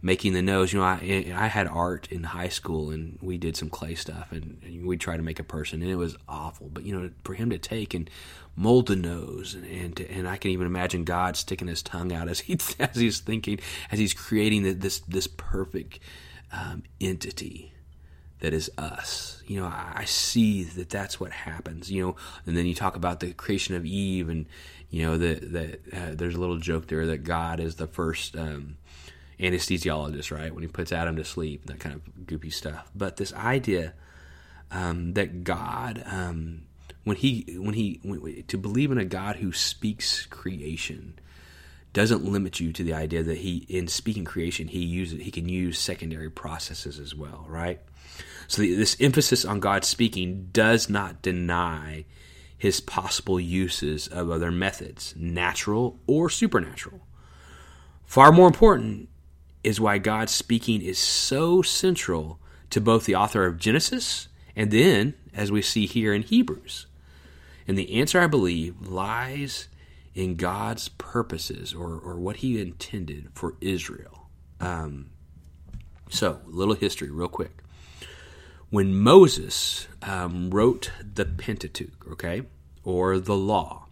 making 0.00 0.32
the 0.32 0.42
nose. 0.42 0.72
You 0.72 0.78
know, 0.78 0.84
I 0.84 1.32
I 1.34 1.48
had 1.48 1.66
art 1.66 2.08
in 2.10 2.22
high 2.22 2.50
school, 2.50 2.90
and 2.90 3.18
we 3.20 3.36
did 3.36 3.56
some 3.56 3.68
clay 3.68 3.96
stuff, 3.96 4.30
and, 4.30 4.60
and 4.64 4.86
we 4.86 4.96
tried 4.96 5.16
to 5.16 5.22
make 5.24 5.40
a 5.40 5.44
person, 5.44 5.82
and 5.82 5.90
it 5.90 5.96
was 5.96 6.16
awful. 6.28 6.68
But 6.68 6.84
you 6.84 6.96
know, 6.96 7.10
for 7.24 7.34
him 7.34 7.50
to 7.50 7.58
take 7.58 7.94
and 7.94 8.08
mold 8.54 8.86
the 8.86 8.96
nose, 8.96 9.54
and 9.54 9.64
and, 9.66 10.00
and 10.00 10.28
I 10.28 10.36
can 10.36 10.52
even 10.52 10.68
imagine 10.68 11.02
God 11.02 11.36
sticking 11.36 11.68
his 11.68 11.82
tongue 11.82 12.12
out 12.12 12.28
as 12.30 12.40
he 12.40 12.58
as 12.78 12.96
he's 12.96 13.18
thinking, 13.18 13.58
as 13.90 13.98
he's 13.98 14.14
creating 14.14 14.78
this 14.78 15.00
this 15.00 15.26
perfect 15.26 15.98
um, 16.52 16.84
entity 17.00 17.72
that 18.40 18.52
is 18.52 18.70
us. 18.78 19.42
You 19.46 19.60
know, 19.60 19.66
I 19.66 20.04
see 20.04 20.64
that 20.64 20.90
that's 20.90 21.18
what 21.18 21.32
happens. 21.32 21.90
You 21.90 22.06
know, 22.06 22.16
and 22.46 22.56
then 22.56 22.66
you 22.66 22.74
talk 22.74 22.96
about 22.96 23.20
the 23.20 23.32
creation 23.32 23.74
of 23.74 23.84
Eve, 23.84 24.28
and 24.28 24.46
you 24.90 25.04
know 25.04 25.18
that 25.18 25.52
that 25.52 25.80
uh, 25.92 26.14
there's 26.14 26.34
a 26.34 26.40
little 26.40 26.58
joke 26.58 26.86
there 26.86 27.06
that 27.06 27.24
God 27.24 27.60
is 27.60 27.76
the 27.76 27.86
first 27.86 28.36
um, 28.36 28.76
anesthesiologist, 29.40 30.36
right? 30.36 30.52
When 30.52 30.62
he 30.62 30.68
puts 30.68 30.92
Adam 30.92 31.16
to 31.16 31.24
sleep, 31.24 31.66
that 31.66 31.80
kind 31.80 31.94
of 31.94 32.26
goopy 32.26 32.52
stuff. 32.52 32.90
But 32.94 33.16
this 33.16 33.32
idea 33.32 33.94
um, 34.70 35.14
that 35.14 35.44
God, 35.44 36.02
um, 36.06 36.62
when 37.04 37.16
he 37.16 37.56
when 37.58 37.74
he 37.74 38.00
when, 38.02 38.44
to 38.48 38.58
believe 38.58 38.90
in 38.90 38.98
a 38.98 39.04
God 39.04 39.36
who 39.36 39.52
speaks 39.52 40.26
creation 40.26 41.18
doesn't 41.94 42.24
limit 42.24 42.60
you 42.60 42.72
to 42.72 42.84
the 42.84 42.92
idea 42.92 43.22
that 43.22 43.38
he 43.38 43.64
in 43.68 43.88
speaking 43.88 44.24
creation 44.24 44.68
he 44.68 44.80
uses 44.80 45.20
he 45.20 45.30
can 45.30 45.48
use 45.48 45.78
secondary 45.78 46.30
processes 46.30 46.98
as 46.98 47.14
well 47.14 47.46
right 47.48 47.80
so 48.48 48.62
the, 48.62 48.74
this 48.74 48.96
emphasis 48.98 49.44
on 49.44 49.60
God 49.60 49.84
speaking 49.84 50.48
does 50.52 50.88
not 50.88 51.22
deny 51.22 52.06
his 52.56 52.80
possible 52.80 53.38
uses 53.38 54.08
of 54.08 54.30
other 54.30 54.50
methods, 54.50 55.14
natural 55.16 56.00
or 56.06 56.28
supernatural. 56.28 57.06
Far 58.04 58.32
more 58.32 58.48
important 58.48 59.10
is 59.62 59.80
why 59.80 59.98
God 59.98 60.30
speaking 60.30 60.80
is 60.80 60.98
so 60.98 61.60
central 61.62 62.40
to 62.70 62.80
both 62.80 63.04
the 63.04 63.14
author 63.14 63.44
of 63.44 63.58
Genesis 63.58 64.28
and 64.56 64.70
then, 64.70 65.14
as 65.34 65.52
we 65.52 65.62
see 65.62 65.86
here 65.86 66.12
in 66.14 66.22
Hebrews. 66.22 66.86
And 67.68 67.76
the 67.76 68.00
answer, 68.00 68.18
I 68.18 68.26
believe, 68.26 68.80
lies 68.80 69.68
in 70.14 70.36
God's 70.36 70.88
purposes 70.88 71.74
or, 71.74 71.98
or 71.98 72.16
what 72.16 72.36
he 72.36 72.60
intended 72.60 73.28
for 73.34 73.54
Israel. 73.60 74.30
Um, 74.58 75.10
so, 76.08 76.40
little 76.46 76.74
history, 76.74 77.10
real 77.10 77.28
quick 77.28 77.57
when 78.70 78.94
Moses 78.94 79.88
um, 80.02 80.50
wrote 80.50 80.90
the 81.00 81.24
Pentateuch, 81.24 82.06
okay, 82.12 82.42
or 82.84 83.18
the 83.18 83.36
law. 83.36 83.86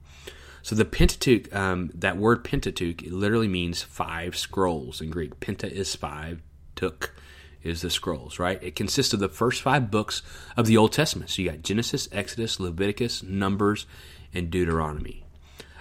So 0.62 0.74
the 0.74 0.84
Pentateuch, 0.84 1.54
um, 1.54 1.90
that 1.94 2.16
word 2.16 2.42
Pentateuch, 2.42 3.02
literally 3.02 3.48
means 3.48 3.82
five 3.82 4.36
scrolls 4.36 5.00
in 5.00 5.10
Greek. 5.10 5.38
Penta 5.38 5.70
is 5.70 5.94
five, 5.94 6.42
took 6.74 7.14
is 7.62 7.82
the 7.82 7.90
scrolls, 7.90 8.38
right? 8.38 8.62
It 8.62 8.76
consists 8.76 9.12
of 9.12 9.20
the 9.20 9.28
first 9.28 9.62
five 9.62 9.90
books 9.90 10.22
of 10.56 10.66
the 10.66 10.76
Old 10.76 10.92
Testament. 10.92 11.30
So 11.30 11.42
you 11.42 11.50
got 11.50 11.62
Genesis, 11.62 12.08
Exodus, 12.12 12.60
Leviticus, 12.60 13.22
Numbers, 13.22 13.86
and 14.32 14.50
Deuteronomy. 14.50 15.24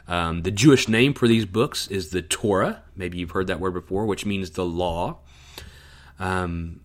Um, 0.08 0.44
the 0.44 0.52
Jewish 0.52 0.88
name 0.88 1.14
for 1.14 1.28
these 1.28 1.46
books 1.46 1.88
is 1.88 2.10
the 2.10 2.22
Torah. 2.22 2.84
Maybe 2.96 3.18
you've 3.18 3.32
heard 3.32 3.48
that 3.48 3.60
word 3.60 3.74
before, 3.74 4.06
which 4.06 4.26
means 4.26 4.52
the 4.52 4.66
law. 4.66 5.20
Um, 6.20 6.82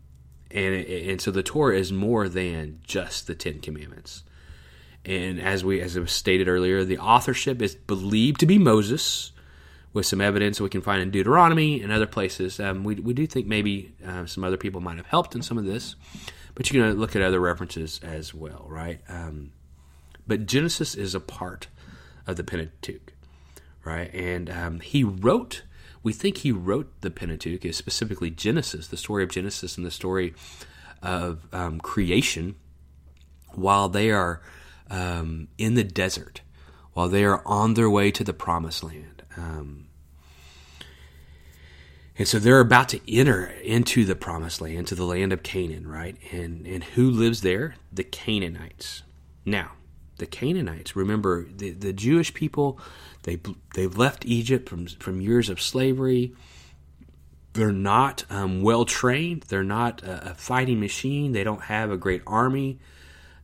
and 0.50 0.74
and 0.74 1.20
so 1.20 1.30
the 1.30 1.42
Torah 1.42 1.78
is 1.78 1.92
more 1.92 2.28
than 2.28 2.80
just 2.84 3.26
the 3.26 3.34
Ten 3.34 3.60
Commandments. 3.60 4.24
And 5.04 5.40
as 5.40 5.64
we 5.64 5.80
as 5.80 5.98
was 5.98 6.12
stated 6.12 6.48
earlier, 6.48 6.84
the 6.84 6.98
authorship 6.98 7.62
is 7.62 7.74
believed 7.74 8.40
to 8.40 8.46
be 8.46 8.58
Moses, 8.58 9.32
with 9.92 10.06
some 10.06 10.20
evidence 10.20 10.60
we 10.60 10.68
can 10.68 10.82
find 10.82 11.02
in 11.02 11.10
Deuteronomy 11.10 11.82
and 11.82 11.90
other 11.90 12.06
places. 12.06 12.60
Um, 12.60 12.84
we 12.84 12.94
we 12.96 13.14
do 13.14 13.26
think 13.26 13.46
maybe 13.46 13.94
uh, 14.06 14.26
some 14.26 14.44
other 14.44 14.56
people 14.56 14.80
might 14.80 14.98
have 14.98 15.06
helped 15.06 15.34
in 15.34 15.42
some 15.42 15.58
of 15.58 15.64
this, 15.64 15.96
but 16.54 16.70
you 16.70 16.80
can 16.80 16.98
look 16.98 17.16
at 17.16 17.22
other 17.22 17.40
references 17.40 18.00
as 18.02 18.34
well, 18.34 18.66
right? 18.68 19.00
Um, 19.08 19.52
but 20.26 20.46
Genesis 20.46 20.94
is 20.94 21.14
a 21.14 21.20
part 21.20 21.68
of 22.26 22.36
the 22.36 22.44
Pentateuch. 22.44 23.12
right? 23.84 24.12
And 24.14 24.50
um, 24.50 24.80
he 24.80 25.04
wrote, 25.04 25.62
we 26.02 26.12
think 26.12 26.38
he 26.38 26.52
wrote 26.52 26.92
the 27.00 27.10
Pentateuch, 27.10 27.72
specifically 27.74 28.30
Genesis, 28.30 28.88
the 28.88 28.96
story 28.96 29.22
of 29.22 29.30
Genesis 29.30 29.76
and 29.76 29.86
the 29.86 29.90
story 29.90 30.34
of 31.02 31.46
um, 31.52 31.80
creation, 31.80 32.54
while 33.52 33.88
they 33.88 34.10
are 34.10 34.40
um, 34.90 35.48
in 35.58 35.74
the 35.74 35.84
desert, 35.84 36.40
while 36.92 37.08
they 37.08 37.24
are 37.24 37.42
on 37.46 37.74
their 37.74 37.90
way 37.90 38.10
to 38.10 38.24
the 38.24 38.32
promised 38.32 38.82
land. 38.82 39.22
Um, 39.36 39.86
and 42.18 42.28
so 42.28 42.38
they're 42.38 42.60
about 42.60 42.90
to 42.90 43.00
enter 43.10 43.46
into 43.46 44.04
the 44.04 44.14
promised 44.14 44.60
land, 44.60 44.86
to 44.88 44.94
the 44.94 45.06
land 45.06 45.32
of 45.32 45.42
Canaan, 45.42 45.88
right? 45.88 46.16
And 46.32 46.66
and 46.66 46.84
who 46.84 47.10
lives 47.10 47.40
there? 47.40 47.76
The 47.90 48.04
Canaanites. 48.04 49.04
Now, 49.46 49.72
the 50.18 50.26
Canaanites, 50.26 50.94
remember 50.94 51.46
the, 51.50 51.70
the 51.70 51.94
Jewish 51.94 52.34
people, 52.34 52.78
they 53.22 53.38
they've 53.74 53.96
left 53.96 54.24
Egypt 54.26 54.68
from 54.68 54.86
from 54.86 55.20
years 55.20 55.48
of 55.48 55.60
slavery. 55.60 56.34
They're 57.52 57.72
not 57.72 58.24
um, 58.30 58.62
well 58.62 58.84
trained. 58.84 59.42
They're 59.48 59.64
not 59.64 60.02
a, 60.02 60.30
a 60.30 60.34
fighting 60.34 60.78
machine. 60.78 61.32
They 61.32 61.42
don't 61.42 61.62
have 61.62 61.90
a 61.90 61.96
great 61.96 62.22
army. 62.26 62.78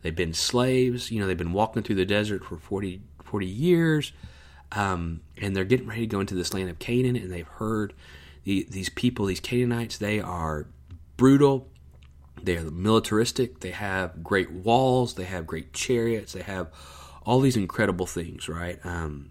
They've 0.02 0.14
been 0.14 0.35
slaves. 0.35 1.11
You 1.11 1.21
know, 1.21 1.26
they've 1.26 1.37
been 1.37 1.52
walking 1.52 1.83
through 1.83 1.97
the 1.97 2.04
desert 2.04 2.45
for 2.45 2.56
40, 2.56 3.00
40 3.25 3.47
years. 3.47 4.12
Um, 4.73 5.23
and 5.37 5.56
they're 5.56 5.64
getting 5.64 5.88
ready 5.88 6.02
to 6.02 6.06
go 6.06 6.21
into 6.21 6.35
this 6.35 6.54
land 6.54 6.71
of 6.71 6.78
Canaan, 6.78 7.16
and 7.16 7.33
they've 7.33 7.47
heard 7.47 7.95
the, 8.45 8.66
these 8.71 8.88
people, 8.88 9.26
these 9.26 9.40
Canaanites, 9.40 9.99
they 9.99 10.21
are 10.21 10.68
brutal. 11.16 11.68
They 12.40 12.56
are 12.56 12.71
militaristic. 12.71 13.61
They 13.61 13.73
have 13.73 14.23
great 14.23 14.52
walls. 14.52 15.14
They 15.14 15.25
have 15.25 15.47
great 15.47 15.73
chariots. 15.73 16.33
They 16.33 16.42
have 16.42 16.68
all 17.25 17.40
these 17.40 17.56
incredible 17.56 18.06
things, 18.06 18.49
right? 18.49 18.78
Um, 18.85 19.30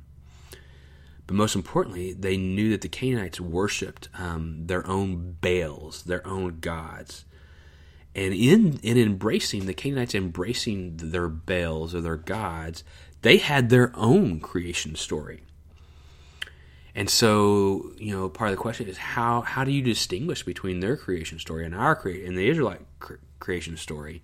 but 1.28 1.36
most 1.36 1.56
importantly, 1.56 2.14
they 2.14 2.38
knew 2.38 2.70
that 2.70 2.82
the 2.82 2.90
Canaanites 2.90 3.40
worshipped 3.40 4.10
um, 4.18 4.68
their 4.68 4.86
own 4.88 5.38
Baals, 5.42 6.04
their 6.04 6.26
own 6.28 6.60
gods. 6.60 7.26
And 8.14 8.34
in, 8.34 8.80
in 8.84 8.98
embracing, 8.98 9.66
the 9.66 9.74
Canaanites 9.74 10.16
embracing 10.16 10.98
their 10.98 11.28
Baals 11.28 11.96
or 11.96 12.02
their 12.02 12.16
gods, 12.16 12.84
they 13.24 13.38
had 13.38 13.70
their 13.70 13.92
own 13.96 14.40
creation 14.40 14.96
story. 14.96 15.44
And 16.94 17.10
so, 17.10 17.92
you 17.98 18.16
know, 18.16 18.30
part 18.30 18.52
of 18.52 18.56
the 18.56 18.62
question 18.62 18.88
is 18.88 18.98
how 18.98 19.42
how 19.42 19.66
do 19.66 19.72
you 19.72 19.82
distinguish 19.82 20.44
between 20.44 20.80
their 20.80 20.96
creation 20.96 21.40
story 21.40 21.66
and 21.66 21.76
our 21.76 21.94
create 21.94 22.26
and 22.26 22.38
the 22.38 22.48
Israelite 22.48 22.82
cre- 23.00 23.16
creation 23.40 23.76
story? 23.76 24.24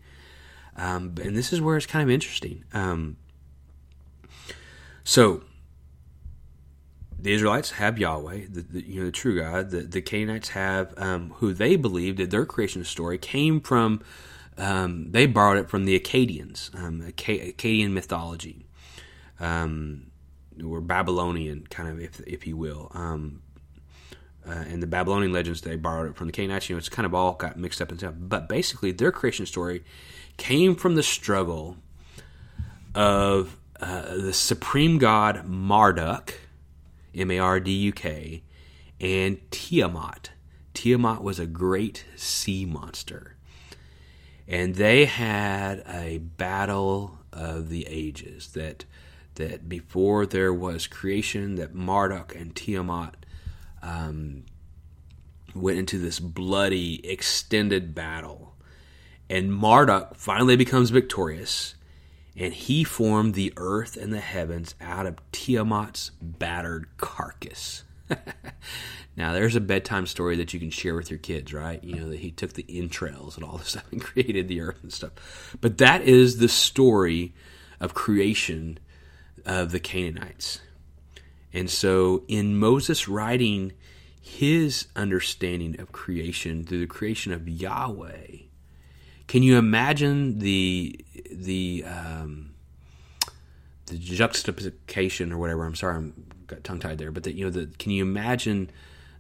Um, 0.78 1.16
and 1.22 1.36
this 1.36 1.52
is 1.52 1.60
where 1.60 1.76
it's 1.76 1.86
kind 1.86 2.02
of 2.02 2.10
interesting. 2.10 2.64
Um, 2.74 3.18
so, 5.04 5.44
the 7.22 7.34
Israelites 7.34 7.72
have 7.72 7.98
Yahweh, 7.98 8.48
the, 8.50 8.62
the, 8.62 8.82
you 8.82 9.00
know 9.00 9.06
the 9.06 9.12
true 9.12 9.40
God. 9.40 9.70
The, 9.70 9.82
the 9.82 10.02
Canaanites 10.02 10.50
have 10.50 10.94
um, 10.98 11.32
who 11.38 11.54
they 11.54 11.76
believed 11.76 12.18
that 12.18 12.32
their 12.32 12.46
creation 12.46 12.84
story 12.84 13.18
came 13.18 13.62
from. 13.62 14.02
Um, 14.58 15.12
they 15.12 15.26
borrowed 15.26 15.58
it 15.58 15.70
from 15.70 15.86
the 15.86 16.00
Akkadians, 16.00 16.76
um, 16.76 17.02
Akkadian 17.02 17.92
mythology. 17.92 18.66
Um, 19.40 20.12
or 20.64 20.82
Babylonian 20.82 21.68
kind 21.70 21.90
of, 21.90 22.00
if 22.00 22.20
if 22.22 22.46
you 22.46 22.58
will. 22.58 22.92
Um, 22.94 23.42
uh, 24.48 24.52
and 24.52 24.82
the 24.82 24.88
Babylonian 24.88 25.32
legends 25.32 25.62
they 25.62 25.76
borrowed 25.76 26.10
it 26.10 26.16
from 26.16 26.28
the 26.28 26.34
Canaanites. 26.34 26.70
You 26.70 26.76
know, 26.76 26.80
it's 26.80 26.90
kind 26.90 27.06
of 27.06 27.14
all 27.14 27.34
got 27.34 27.58
mixed 27.58 27.82
up 27.82 27.90
and 27.90 28.00
stuff. 28.00 28.16
But 28.18 28.50
basically, 28.50 28.92
their 28.92 29.12
creation 29.12 29.46
story 29.46 29.84
came 30.38 30.76
from 30.76 30.96
the 30.96 31.04
struggle 31.04 31.78
of 32.96 33.58
uh, 33.80 34.16
the 34.16 34.34
supreme 34.34 34.98
god 34.98 35.46
Marduk, 35.46 36.34
M 37.16 37.32
A 37.32 37.40
R 37.40 37.60
D 37.60 37.72
U 37.72 37.92
K, 37.92 38.44
and 39.00 39.40
Tiamat. 39.52 40.32
Tiamat 40.74 41.22
was 41.22 41.40
a 41.40 41.46
great 41.46 42.06
sea 42.16 42.66
monster. 42.66 43.36
And 44.48 44.76
they 44.76 45.06
had 45.06 45.84
a 45.88 46.18
battle 46.18 47.20
of 47.32 47.70
the 47.70 47.88
ages 47.88 48.50
that 48.54 48.86
that 49.36 49.70
before 49.70 50.26
there 50.26 50.54
was 50.54 50.88
creation, 50.88 51.56
that 51.56 51.74
Marduk 51.74 52.36
and 52.36 52.54
Tiamat 52.54 53.26
um, 53.82 54.44
went 55.56 55.80
into 55.80 55.98
this 55.98 56.20
bloody, 56.20 57.06
extended 57.08 57.96
battle. 57.96 58.56
And 59.30 59.54
Marduk 59.54 60.16
finally 60.16 60.58
becomes 60.58 60.90
victorious, 60.90 61.76
and 62.36 62.54
he 62.54 62.84
formed 62.84 63.34
the 63.34 63.54
earth 63.58 63.98
and 63.98 64.14
the 64.14 64.20
heavens 64.20 64.76
out 64.80 65.06
of 65.06 65.18
Tiamat's 65.32 66.12
battered 66.22 66.88
carcass. 66.98 67.84
now, 69.18 69.34
there's 69.34 69.56
a 69.56 69.62
bedtime 69.62 70.06
story 70.06 70.38
that 70.38 70.54
you 70.54 70.60
can 70.60 70.70
share 70.70 70.96
with 70.96 71.10
your 71.10 71.20
kids, 71.20 71.54
right? 71.54 71.84
You 71.84 71.96
know, 71.96 72.10
that 72.10 72.20
he 72.20 72.32
took 72.32 72.54
the 72.54 72.66
entrails 72.70 73.36
and 73.36 73.46
all 73.46 73.58
this 73.58 73.68
stuff 73.70 73.92
and 73.92 74.02
created 74.02 74.48
the 74.48 74.62
earth 74.62 74.82
and 74.82 74.94
stuff. 74.94 75.58
But 75.60 75.78
that 75.80 76.02
is 76.02 76.38
the 76.38 76.50
story 76.50 77.34
of 77.80 77.94
creation 77.94 78.80
of 79.46 79.72
the 79.72 79.80
Canaanites. 79.80 80.62
And 81.54 81.70
so, 81.70 82.24
in 82.28 82.58
Moses 82.58 83.10
writing 83.10 83.74
his 84.22 84.88
understanding 84.96 85.80
of 85.80 85.92
creation 85.92 86.64
through 86.64 86.80
the 86.80 86.88
creation 86.88 87.34
of 87.34 87.50
Yahweh, 87.50 88.38
can 89.28 89.44
you 89.44 89.58
imagine 89.58 90.40
the 90.40 91.04
the 91.32 91.86
um, 91.88 92.54
the 93.88 93.98
juxtaposition 93.98 95.32
or 95.32 95.38
whatever? 95.38 95.66
I'm 95.66 95.76
sorry, 95.76 95.98
I'm 95.98 96.32
got 96.48 96.64
tongue 96.64 96.80
tied 96.80 96.98
there, 96.98 97.12
but 97.12 97.24
that 97.24 97.36
you 97.36 97.46
know, 97.46 97.52
the, 97.52 97.68
can 97.78 97.92
you 97.92 98.04
imagine 98.04 98.70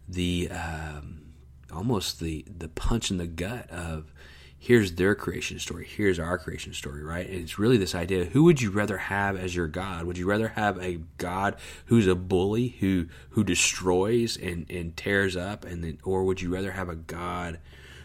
the 0.07 0.49
um, 0.49 1.33
almost 1.73 2.19
the 2.19 2.45
the 2.57 2.67
punch 2.67 3.11
in 3.11 3.17
the 3.17 3.27
gut 3.27 3.69
of 3.69 4.11
here's 4.57 4.91
their 4.93 5.15
creation 5.15 5.57
story, 5.57 5.87
here's 5.87 6.19
our 6.19 6.37
creation 6.37 6.71
story, 6.71 7.03
right? 7.03 7.25
And 7.25 7.35
it's 7.35 7.57
really 7.57 7.77
this 7.77 7.95
idea 7.95 8.25
who 8.25 8.43
would 8.43 8.61
you 8.61 8.69
rather 8.69 8.97
have 8.97 9.35
as 9.35 9.55
your 9.55 9.67
God? 9.67 10.05
Would 10.05 10.19
you 10.19 10.27
rather 10.27 10.49
have 10.49 10.77
a 10.79 10.99
God 11.17 11.55
who's 11.85 12.07
a 12.07 12.15
bully, 12.15 12.69
who 12.79 13.07
who 13.31 13.43
destroys 13.43 14.37
and, 14.37 14.69
and 14.69 14.95
tears 14.95 15.35
up, 15.35 15.65
and 15.65 15.83
then 15.83 15.97
or 16.03 16.23
would 16.23 16.41
you 16.41 16.53
rather 16.53 16.71
have 16.71 16.89
a 16.89 16.95
God 16.95 17.59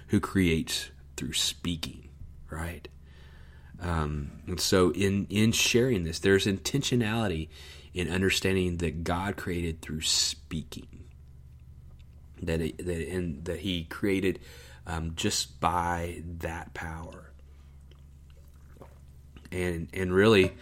who 0.09 0.21
creates 0.21 0.91
through 1.17 1.35
speaking, 1.35 2.09
right? 2.51 2.89
Um, 3.81 4.33
and 4.47 4.61
so 4.61 4.91
in 4.93 5.27
in 5.29 5.53
sharing 5.53 6.05
this, 6.05 6.19
there's 6.19 6.47
intentionality 6.47 7.49
in 7.95 8.11
understanding 8.11 8.79
that 8.79 9.05
God 9.05 9.37
created 9.37 9.83
through 9.83 10.03
speaking. 10.03 11.05
That 12.43 12.61
it, 12.61 12.79
that 12.79 13.09
and 13.09 13.45
that 13.45 13.61
He 13.61 13.85
created 13.85 14.41
um, 14.87 15.13
just 15.17 15.61
by 15.61 16.23
that 16.39 16.75
power. 16.75 17.33
And 19.53 19.89
and 19.93 20.13
really, 20.13 20.53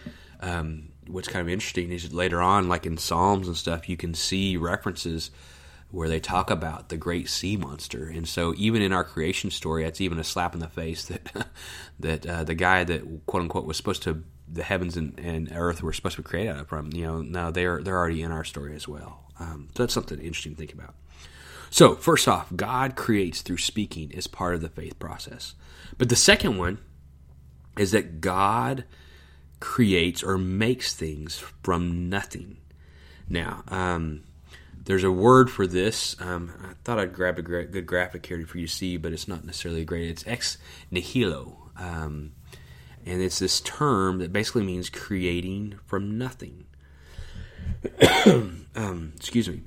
um, 0.41 0.89
what's 1.07 1.27
kind 1.27 1.41
of 1.41 1.49
interesting 1.49 1.91
is 1.91 2.13
later 2.13 2.41
on, 2.41 2.67
like 2.67 2.85
in 2.85 2.97
Psalms 2.97 3.47
and 3.47 3.57
stuff, 3.57 3.89
you 3.89 3.97
can 3.97 4.13
see 4.13 4.57
references 4.57 5.31
where 5.95 6.09
they 6.09 6.19
talk 6.19 6.51
about 6.51 6.89
the 6.89 6.97
great 6.97 7.29
sea 7.29 7.55
monster. 7.55 8.05
And 8.05 8.27
so, 8.27 8.53
even 8.57 8.81
in 8.81 8.91
our 8.91 9.05
creation 9.05 9.49
story, 9.49 9.85
that's 9.85 10.01
even 10.01 10.19
a 10.19 10.25
slap 10.25 10.53
in 10.53 10.59
the 10.59 10.67
face 10.67 11.05
that 11.05 11.47
that 12.01 12.25
uh, 12.25 12.43
the 12.43 12.53
guy 12.53 12.83
that 12.83 13.25
quote 13.25 13.43
unquote 13.43 13.65
was 13.65 13.77
supposed 13.77 14.03
to 14.03 14.23
the 14.51 14.63
heavens 14.63 14.97
and, 14.97 15.17
and 15.17 15.49
earth 15.55 15.81
were 15.81 15.93
supposed 15.93 16.17
to 16.17 16.21
be 16.21 16.27
created 16.27 16.51
out 16.51 16.59
of 16.59 16.67
from. 16.67 16.91
You 16.91 17.05
know, 17.05 17.21
no, 17.21 17.51
they're 17.51 17.81
they're 17.81 17.97
already 17.97 18.21
in 18.21 18.33
our 18.33 18.43
story 18.43 18.75
as 18.75 18.89
well. 18.89 19.23
Um, 19.39 19.69
so 19.73 19.83
that's 19.83 19.93
something 19.93 20.19
interesting 20.19 20.51
to 20.51 20.57
think 20.57 20.73
about. 20.73 20.95
So, 21.69 21.95
first 21.95 22.27
off, 22.27 22.53
God 22.53 22.97
creates 22.97 23.41
through 23.41 23.57
speaking 23.57 24.11
is 24.11 24.27
part 24.27 24.53
of 24.53 24.61
the 24.61 24.69
faith 24.69 24.99
process. 24.99 25.55
But 25.97 26.09
the 26.09 26.17
second 26.17 26.57
one 26.57 26.79
is 27.77 27.91
that 27.91 28.19
God 28.19 28.83
creates 29.61 30.23
or 30.23 30.37
makes 30.37 30.93
things 30.93 31.37
from 31.63 32.09
nothing. 32.09 32.57
Now, 33.29 33.63
um, 33.69 34.23
there's 34.85 35.03
a 35.03 35.11
word 35.11 35.49
for 35.49 35.67
this. 35.67 36.15
Um, 36.21 36.53
I 36.63 36.73
thought 36.83 36.99
I'd 36.99 37.13
grab 37.13 37.39
a 37.39 37.41
gra- 37.41 37.65
good 37.65 37.85
graphic 37.85 38.25
here 38.25 38.45
for 38.45 38.57
you 38.57 38.67
to 38.67 38.73
see, 38.73 38.97
but 38.97 39.11
it's 39.11 39.27
not 39.27 39.43
necessarily 39.43 39.83
great. 39.83 40.09
It's 40.09 40.25
ex 40.27 40.57
nihilo. 40.91 41.71
Um, 41.77 42.33
and 43.05 43.21
it's 43.21 43.39
this 43.39 43.61
term 43.61 44.19
that 44.19 44.31
basically 44.31 44.63
means 44.63 44.89
creating 44.89 45.79
from 45.85 46.17
nothing. 46.17 46.65
um, 48.75 49.13
excuse 49.15 49.49
me. 49.49 49.61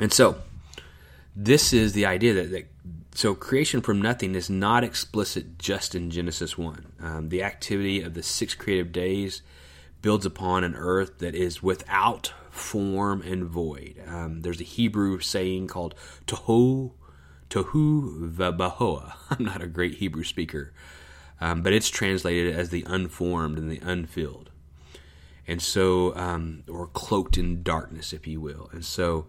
And 0.00 0.12
so, 0.12 0.36
this 1.34 1.72
is 1.72 1.92
the 1.92 2.06
idea 2.06 2.34
that, 2.34 2.50
that 2.50 2.66
so 3.14 3.34
creation 3.34 3.80
from 3.80 4.00
nothing 4.00 4.34
is 4.34 4.48
not 4.48 4.84
explicit 4.84 5.58
just 5.58 5.94
in 5.94 6.10
Genesis 6.10 6.56
1. 6.56 6.92
Um, 7.00 7.28
the 7.30 7.42
activity 7.42 8.02
of 8.02 8.14
the 8.14 8.22
six 8.22 8.54
creative 8.54 8.92
days 8.92 9.42
builds 10.02 10.24
upon 10.24 10.62
an 10.62 10.76
earth 10.76 11.18
that 11.18 11.34
is 11.34 11.62
without 11.62 12.32
form 12.58 13.22
and 13.22 13.44
void. 13.44 14.02
Um, 14.06 14.42
there's 14.42 14.60
a 14.60 14.64
Hebrew 14.64 15.20
saying 15.20 15.68
called 15.68 15.94
tohu, 16.26 16.92
tohu 17.50 18.30
vabahoa. 18.32 19.14
I'm 19.30 19.44
not 19.44 19.62
a 19.62 19.66
great 19.66 19.94
Hebrew 19.96 20.24
speaker, 20.24 20.72
um, 21.40 21.62
but 21.62 21.72
it's 21.72 21.88
translated 21.88 22.54
as 22.54 22.70
the 22.70 22.84
unformed 22.86 23.58
and 23.58 23.70
the 23.70 23.80
unfilled. 23.80 24.50
and 25.46 25.62
so 25.62 26.14
um, 26.16 26.62
or 26.68 26.86
cloaked 26.88 27.38
in 27.38 27.62
darkness, 27.62 28.12
if 28.12 28.26
you 28.26 28.40
will. 28.40 28.68
And 28.72 28.84
so 28.84 29.26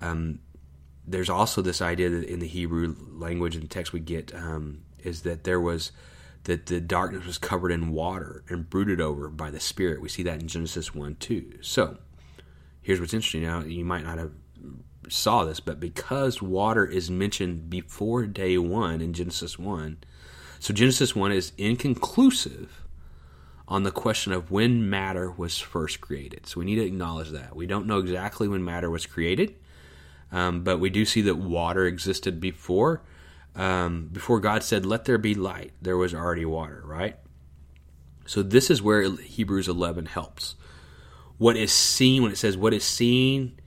um, 0.00 0.38
there's 1.06 1.28
also 1.28 1.60
this 1.60 1.82
idea 1.82 2.08
that 2.10 2.24
in 2.24 2.38
the 2.38 2.46
Hebrew 2.46 2.94
language 3.10 3.56
and 3.56 3.68
text 3.68 3.92
we 3.92 4.00
get 4.00 4.34
um, 4.34 4.82
is 5.02 5.22
that 5.22 5.44
there 5.44 5.60
was 5.60 5.92
that 6.44 6.66
the 6.66 6.80
darkness 6.80 7.26
was 7.26 7.36
covered 7.36 7.70
in 7.70 7.92
water 7.92 8.44
and 8.48 8.70
brooded 8.70 9.00
over 9.00 9.28
by 9.28 9.50
the 9.50 9.60
Spirit. 9.60 10.00
We 10.00 10.08
see 10.08 10.22
that 10.22 10.40
in 10.40 10.48
Genesis 10.48 10.94
1 10.94 11.16
2. 11.16 11.58
So, 11.60 11.98
here's 12.82 13.00
what's 13.00 13.14
interesting. 13.14 13.42
Now, 13.42 13.60
you 13.60 13.84
might 13.84 14.04
not 14.04 14.18
have 14.18 14.32
saw 15.08 15.44
this, 15.44 15.60
but 15.60 15.80
because 15.80 16.42
water 16.42 16.86
is 16.86 17.10
mentioned 17.10 17.70
before 17.70 18.26
day 18.26 18.58
1 18.58 19.00
in 19.00 19.12
Genesis 19.12 19.58
1, 19.58 19.98
so 20.58 20.74
Genesis 20.74 21.16
1 21.16 21.32
is 21.32 21.52
inconclusive 21.56 22.82
on 23.66 23.82
the 23.84 23.90
question 23.90 24.32
of 24.32 24.50
when 24.50 24.90
matter 24.90 25.30
was 25.30 25.58
first 25.58 26.00
created. 26.00 26.46
So 26.46 26.60
we 26.60 26.66
need 26.66 26.76
to 26.76 26.84
acknowledge 26.84 27.30
that. 27.30 27.56
We 27.56 27.66
don't 27.66 27.86
know 27.86 27.98
exactly 27.98 28.48
when 28.48 28.64
matter 28.64 28.90
was 28.90 29.06
created, 29.06 29.54
um, 30.32 30.62
but 30.64 30.78
we 30.78 30.90
do 30.90 31.04
see 31.04 31.22
that 31.22 31.36
water 31.36 31.86
existed 31.86 32.40
before 32.40 33.02
um, 33.54 34.08
before 34.12 34.40
God 34.40 34.62
said, 34.62 34.86
Let 34.86 35.04
there 35.04 35.18
be 35.18 35.34
light, 35.34 35.72
there 35.82 35.96
was 35.96 36.14
already 36.14 36.44
water, 36.44 36.82
right? 36.84 37.16
So 38.26 38.42
this 38.42 38.70
is 38.70 38.80
where 38.80 39.10
Hebrews 39.10 39.68
11 39.68 40.06
helps. 40.06 40.54
What 41.40 41.56
is 41.56 41.72
seen, 41.72 42.22
when 42.22 42.32
it 42.32 42.36
says 42.36 42.58
what 42.58 42.74
is 42.74 42.84
seen 42.84 43.58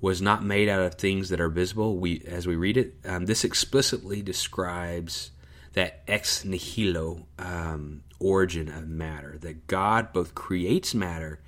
was 0.00 0.22
not 0.22 0.44
made 0.44 0.68
out 0.68 0.82
of 0.82 0.94
things 0.94 1.30
that 1.30 1.40
are 1.40 1.48
visible, 1.48 1.96
we 1.96 2.22
as 2.28 2.46
we 2.46 2.54
read 2.54 2.76
it, 2.76 2.94
um, 3.04 3.26
this 3.26 3.42
explicitly 3.42 4.22
describes 4.22 5.32
that 5.72 6.04
ex 6.06 6.44
nihilo 6.44 7.26
um, 7.40 8.04
origin 8.20 8.68
of 8.68 8.86
matter, 8.86 9.36
that 9.40 9.66
God 9.66 10.12
both 10.12 10.36
creates 10.36 10.94
matter 10.94 11.40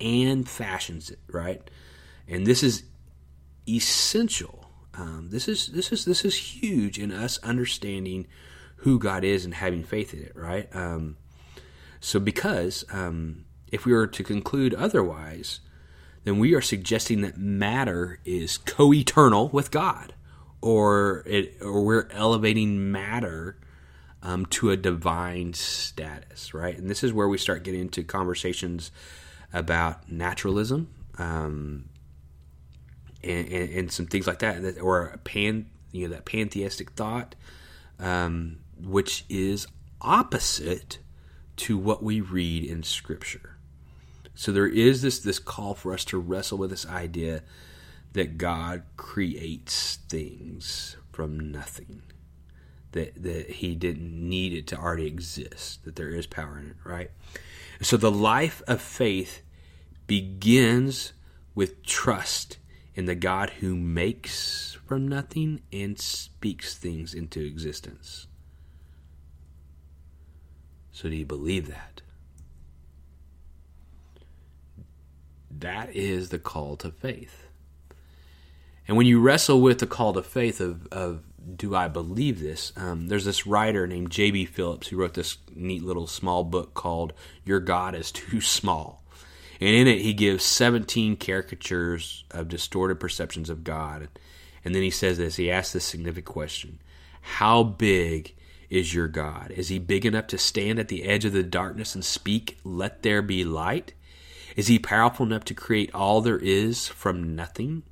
and 0.00 0.48
fashions 0.48 1.10
it, 1.10 1.18
right? 1.26 1.68
And 2.28 2.46
this 2.46 2.62
is 2.62 2.84
essential 3.68 4.64
um, 4.96 5.28
this 5.30 5.48
is 5.48 5.68
this 5.68 5.92
is 5.92 6.04
this 6.04 6.24
is 6.24 6.36
huge 6.36 6.98
in 7.00 7.10
us 7.10 7.38
understanding 7.38 8.28
who 8.76 8.98
God 8.98 9.24
is 9.24 9.44
and 9.44 9.54
having 9.54 9.82
faith 9.82 10.14
in 10.14 10.20
it, 10.20 10.36
right? 10.36 10.68
Um, 10.74 11.16
so, 12.00 12.20
because 12.20 12.84
um, 12.92 13.44
if 13.68 13.84
we 13.84 13.92
were 13.92 14.06
to 14.06 14.22
conclude 14.22 14.74
otherwise, 14.74 15.60
then 16.24 16.38
we 16.38 16.54
are 16.54 16.60
suggesting 16.60 17.20
that 17.20 17.36
matter 17.36 18.18
is 18.24 18.58
co-eternal 18.58 19.48
with 19.48 19.70
God, 19.70 20.14
or 20.60 21.22
it, 21.26 21.58
or 21.60 21.84
we're 21.84 22.08
elevating 22.10 22.90
matter 22.90 23.58
um, 24.22 24.46
to 24.46 24.70
a 24.70 24.76
divine 24.76 25.52
status, 25.52 26.54
right? 26.54 26.76
And 26.78 26.88
this 26.88 27.04
is 27.04 27.12
where 27.12 27.28
we 27.28 27.36
start 27.36 27.62
getting 27.62 27.82
into 27.82 28.02
conversations 28.02 28.90
about 29.52 30.10
naturalism, 30.10 30.88
um, 31.18 31.84
and, 33.22 33.48
and, 33.48 33.70
and 33.70 33.92
some 33.92 34.06
things 34.06 34.26
like 34.26 34.38
that, 34.38 34.78
or 34.80 35.18
pan, 35.24 35.66
you 35.92 36.08
know, 36.08 36.14
that 36.14 36.24
pantheistic 36.24 36.92
thought, 36.92 37.34
um, 37.98 38.58
which 38.82 39.24
is 39.28 39.66
opposite 40.00 40.98
to 41.56 41.78
what 41.78 42.02
we 42.02 42.20
read 42.20 42.64
in 42.64 42.82
Scripture. 42.82 43.53
So 44.34 44.52
there 44.52 44.66
is 44.66 45.02
this 45.02 45.18
this 45.20 45.38
call 45.38 45.74
for 45.74 45.92
us 45.92 46.04
to 46.06 46.18
wrestle 46.18 46.58
with 46.58 46.70
this 46.70 46.86
idea 46.86 47.42
that 48.12 48.38
God 48.38 48.82
creates 48.96 49.96
things 50.08 50.96
from 51.12 51.52
nothing. 51.52 52.02
That 52.92 53.22
that 53.22 53.50
he 53.50 53.74
didn't 53.74 54.12
need 54.12 54.52
it 54.52 54.66
to 54.68 54.78
already 54.78 55.06
exist, 55.06 55.84
that 55.84 55.96
there 55.96 56.10
is 56.10 56.26
power 56.26 56.58
in 56.58 56.70
it, 56.70 56.76
right? 56.84 57.10
So 57.80 57.96
the 57.96 58.10
life 58.10 58.62
of 58.66 58.80
faith 58.80 59.42
begins 60.06 61.12
with 61.54 61.82
trust 61.84 62.58
in 62.94 63.06
the 63.06 63.14
God 63.14 63.50
who 63.60 63.74
makes 63.74 64.76
from 64.86 65.08
nothing 65.08 65.62
and 65.72 65.98
speaks 65.98 66.76
things 66.76 67.14
into 67.14 67.40
existence. 67.40 68.26
So, 70.92 71.08
do 71.08 71.16
you 71.16 71.26
believe 71.26 71.66
that? 71.68 72.02
That 75.58 75.94
is 75.94 76.30
the 76.30 76.38
call 76.38 76.76
to 76.78 76.90
faith. 76.90 77.46
And 78.86 78.96
when 78.96 79.06
you 79.06 79.20
wrestle 79.20 79.60
with 79.60 79.78
the 79.78 79.86
call 79.86 80.12
to 80.12 80.22
faith 80.22 80.60
of, 80.60 80.86
of 80.92 81.22
do 81.56 81.74
I 81.74 81.88
believe 81.88 82.40
this? 82.40 82.72
Um, 82.76 83.08
there's 83.08 83.24
this 83.24 83.46
writer 83.46 83.86
named 83.86 84.10
J.B. 84.10 84.46
Phillips 84.46 84.88
who 84.88 84.96
wrote 84.96 85.14
this 85.14 85.38
neat 85.54 85.82
little 85.82 86.06
small 86.06 86.44
book 86.44 86.74
called 86.74 87.12
Your 87.44 87.60
God 87.60 87.94
is 87.94 88.10
Too 88.12 88.40
Small. 88.40 89.02
And 89.60 89.70
in 89.70 89.86
it, 89.86 90.00
he 90.00 90.12
gives 90.12 90.44
17 90.44 91.16
caricatures 91.16 92.24
of 92.30 92.48
distorted 92.48 93.00
perceptions 93.00 93.48
of 93.48 93.64
God. 93.64 94.08
And 94.64 94.74
then 94.74 94.82
he 94.82 94.90
says 94.90 95.18
this 95.18 95.36
he 95.36 95.50
asks 95.50 95.72
this 95.72 95.84
significant 95.84 96.26
question 96.26 96.78
How 97.20 97.62
big 97.62 98.34
is 98.68 98.94
your 98.94 99.08
God? 99.08 99.52
Is 99.52 99.68
he 99.68 99.78
big 99.78 100.04
enough 100.04 100.26
to 100.28 100.38
stand 100.38 100.78
at 100.78 100.88
the 100.88 101.04
edge 101.04 101.24
of 101.24 101.32
the 101.32 101.42
darkness 101.42 101.94
and 101.94 102.04
speak, 102.04 102.58
Let 102.64 103.02
there 103.02 103.22
be 103.22 103.44
light? 103.44 103.92
Is 104.56 104.68
he 104.68 104.78
powerful 104.78 105.26
enough 105.26 105.44
to 105.46 105.54
create 105.54 105.94
all 105.94 106.20
there 106.20 106.38
is 106.38 106.86
from 106.88 107.34
nothing? 107.34 107.82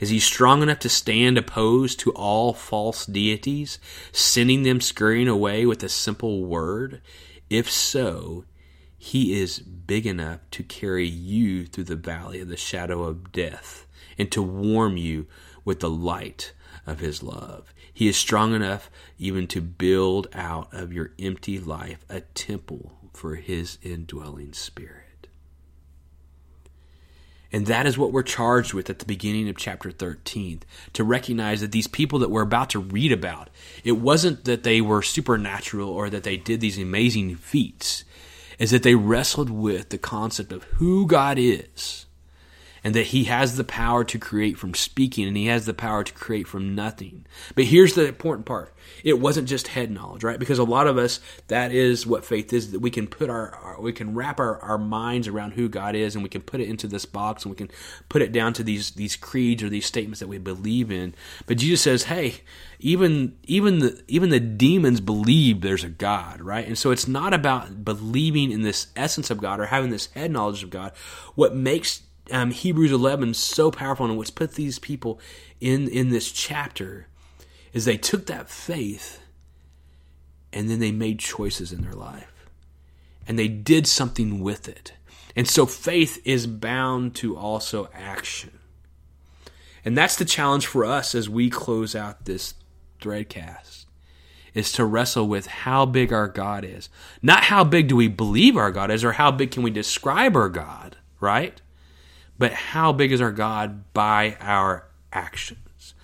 Is 0.00 0.10
he 0.10 0.18
strong 0.18 0.62
enough 0.62 0.80
to 0.80 0.88
stand 0.88 1.38
opposed 1.38 2.00
to 2.00 2.12
all 2.12 2.52
false 2.52 3.06
deities, 3.06 3.78
sending 4.10 4.62
them 4.62 4.80
scurrying 4.80 5.28
away 5.28 5.64
with 5.64 5.82
a 5.82 5.88
simple 5.88 6.44
word? 6.44 7.00
If 7.48 7.70
so, 7.70 8.44
he 8.98 9.40
is 9.40 9.58
big 9.58 10.06
enough 10.06 10.40
to 10.52 10.62
carry 10.62 11.08
you 11.08 11.66
through 11.66 11.84
the 11.84 11.96
valley 11.96 12.40
of 12.40 12.48
the 12.48 12.56
shadow 12.56 13.02
of 13.02 13.32
death 13.32 13.86
and 14.16 14.30
to 14.30 14.42
warm 14.42 14.96
you 14.96 15.26
with 15.64 15.80
the 15.80 15.90
light 15.90 16.52
of 16.86 17.00
His 17.00 17.22
love. 17.22 17.72
He 17.92 18.08
is 18.08 18.16
strong 18.16 18.54
enough 18.54 18.90
even 19.18 19.46
to 19.48 19.60
build 19.60 20.28
out 20.32 20.72
of 20.72 20.92
your 20.92 21.12
empty 21.18 21.58
life 21.58 22.04
a 22.08 22.20
temple 22.20 22.92
for 23.12 23.36
His 23.36 23.78
indwelling 23.82 24.52
Spirit. 24.52 25.01
And 27.52 27.66
that 27.66 27.86
is 27.86 27.98
what 27.98 28.12
we're 28.12 28.22
charged 28.22 28.72
with 28.72 28.88
at 28.88 28.98
the 28.98 29.04
beginning 29.04 29.48
of 29.48 29.56
chapter 29.56 29.90
13 29.90 30.62
to 30.94 31.04
recognize 31.04 31.60
that 31.60 31.72
these 31.72 31.86
people 31.86 32.18
that 32.20 32.30
we're 32.30 32.42
about 32.42 32.70
to 32.70 32.78
read 32.78 33.12
about, 33.12 33.50
it 33.84 33.92
wasn't 33.92 34.44
that 34.44 34.62
they 34.62 34.80
were 34.80 35.02
supernatural 35.02 35.90
or 35.90 36.08
that 36.08 36.22
they 36.22 36.36
did 36.36 36.60
these 36.60 36.78
amazing 36.78 37.36
feats. 37.36 38.04
Is 38.58 38.70
that 38.70 38.84
they 38.84 38.94
wrestled 38.94 39.50
with 39.50 39.88
the 39.88 39.98
concept 39.98 40.52
of 40.52 40.62
who 40.64 41.06
God 41.06 41.36
is 41.38 42.06
and 42.84 42.94
that 42.94 43.08
he 43.08 43.24
has 43.24 43.56
the 43.56 43.64
power 43.64 44.02
to 44.04 44.18
create 44.18 44.58
from 44.58 44.74
speaking 44.74 45.26
and 45.28 45.36
he 45.36 45.46
has 45.46 45.66
the 45.66 45.74
power 45.74 46.02
to 46.02 46.12
create 46.12 46.48
from 46.48 46.74
nothing. 46.74 47.24
But 47.54 47.66
here's 47.66 47.94
the 47.94 48.06
important 48.06 48.46
part. 48.46 48.74
It 49.04 49.20
wasn't 49.20 49.48
just 49.48 49.68
head 49.68 49.90
knowledge, 49.90 50.24
right? 50.24 50.38
Because 50.38 50.58
a 50.58 50.64
lot 50.64 50.86
of 50.88 50.98
us, 50.98 51.20
that 51.46 51.72
is 51.72 52.06
what 52.06 52.24
faith 52.24 52.52
is, 52.52 52.72
that 52.72 52.80
we 52.80 52.90
can 52.90 53.06
put 53.06 53.30
our, 53.30 53.50
our 53.54 53.80
we 53.80 53.92
can 53.92 54.14
wrap 54.14 54.40
our, 54.40 54.58
our 54.60 54.78
minds 54.78 55.28
around 55.28 55.52
who 55.52 55.68
God 55.68 55.94
is 55.94 56.14
and 56.14 56.22
we 56.22 56.28
can 56.28 56.42
put 56.42 56.60
it 56.60 56.68
into 56.68 56.88
this 56.88 57.04
box 57.04 57.44
and 57.44 57.50
we 57.50 57.56
can 57.56 57.70
put 58.08 58.22
it 58.22 58.32
down 58.32 58.52
to 58.54 58.64
these, 58.64 58.92
these 58.92 59.16
creeds 59.16 59.62
or 59.62 59.68
these 59.68 59.86
statements 59.86 60.20
that 60.20 60.28
we 60.28 60.38
believe 60.38 60.90
in. 60.90 61.14
But 61.46 61.58
Jesus 61.58 61.82
says, 61.82 62.04
hey, 62.04 62.40
even, 62.80 63.36
even 63.44 63.78
the, 63.78 64.02
even 64.08 64.30
the 64.30 64.40
demons 64.40 65.00
believe 65.00 65.60
there's 65.60 65.84
a 65.84 65.88
God, 65.88 66.40
right? 66.40 66.66
And 66.66 66.76
so 66.76 66.90
it's 66.90 67.06
not 67.06 67.32
about 67.32 67.84
believing 67.84 68.50
in 68.50 68.62
this 68.62 68.88
essence 68.96 69.30
of 69.30 69.40
God 69.40 69.60
or 69.60 69.66
having 69.66 69.90
this 69.90 70.06
head 70.06 70.32
knowledge 70.32 70.64
of 70.64 70.70
God. 70.70 70.92
What 71.34 71.54
makes 71.54 72.02
um, 72.32 72.50
Hebrews 72.50 72.92
11 72.92 73.34
so 73.34 73.70
powerful 73.70 74.06
and 74.06 74.16
what's 74.16 74.30
put 74.30 74.54
these 74.54 74.78
people 74.78 75.20
in 75.60 75.88
in 75.88 76.08
this 76.08 76.32
chapter 76.32 77.06
is 77.72 77.84
they 77.84 77.96
took 77.96 78.26
that 78.26 78.48
faith 78.48 79.20
and 80.52 80.68
then 80.68 80.78
they 80.78 80.92
made 80.92 81.18
choices 81.18 81.72
in 81.72 81.82
their 81.82 81.92
life 81.92 82.48
and 83.26 83.38
they 83.38 83.48
did 83.48 83.86
something 83.86 84.40
with 84.40 84.68
it. 84.68 84.92
And 85.34 85.48
so 85.48 85.64
faith 85.64 86.20
is 86.24 86.46
bound 86.46 87.14
to 87.16 87.36
also 87.36 87.88
action. 87.94 88.58
And 89.84 89.96
that's 89.96 90.16
the 90.16 90.24
challenge 90.24 90.66
for 90.66 90.84
us 90.84 91.14
as 91.14 91.28
we 91.28 91.50
close 91.50 91.94
out 91.94 92.24
this 92.24 92.54
threadcast 93.00 93.86
is 94.54 94.70
to 94.72 94.84
wrestle 94.84 95.26
with 95.26 95.46
how 95.46 95.86
big 95.86 96.12
our 96.12 96.28
god 96.28 96.64
is. 96.64 96.90
Not 97.22 97.44
how 97.44 97.64
big 97.64 97.88
do 97.88 97.96
we 97.96 98.08
believe 98.08 98.56
our 98.56 98.70
god 98.70 98.90
is 98.90 99.02
or 99.02 99.12
how 99.12 99.30
big 99.30 99.50
can 99.50 99.62
we 99.62 99.70
describe 99.70 100.36
our 100.36 100.50
god 100.50 100.96
right 101.20 101.60
but 102.42 102.54
how 102.54 102.90
big 102.90 103.12
is 103.12 103.20
our 103.20 103.30
God 103.30 103.92
by 103.92 104.36
our 104.40 104.88
actions? 105.12 105.94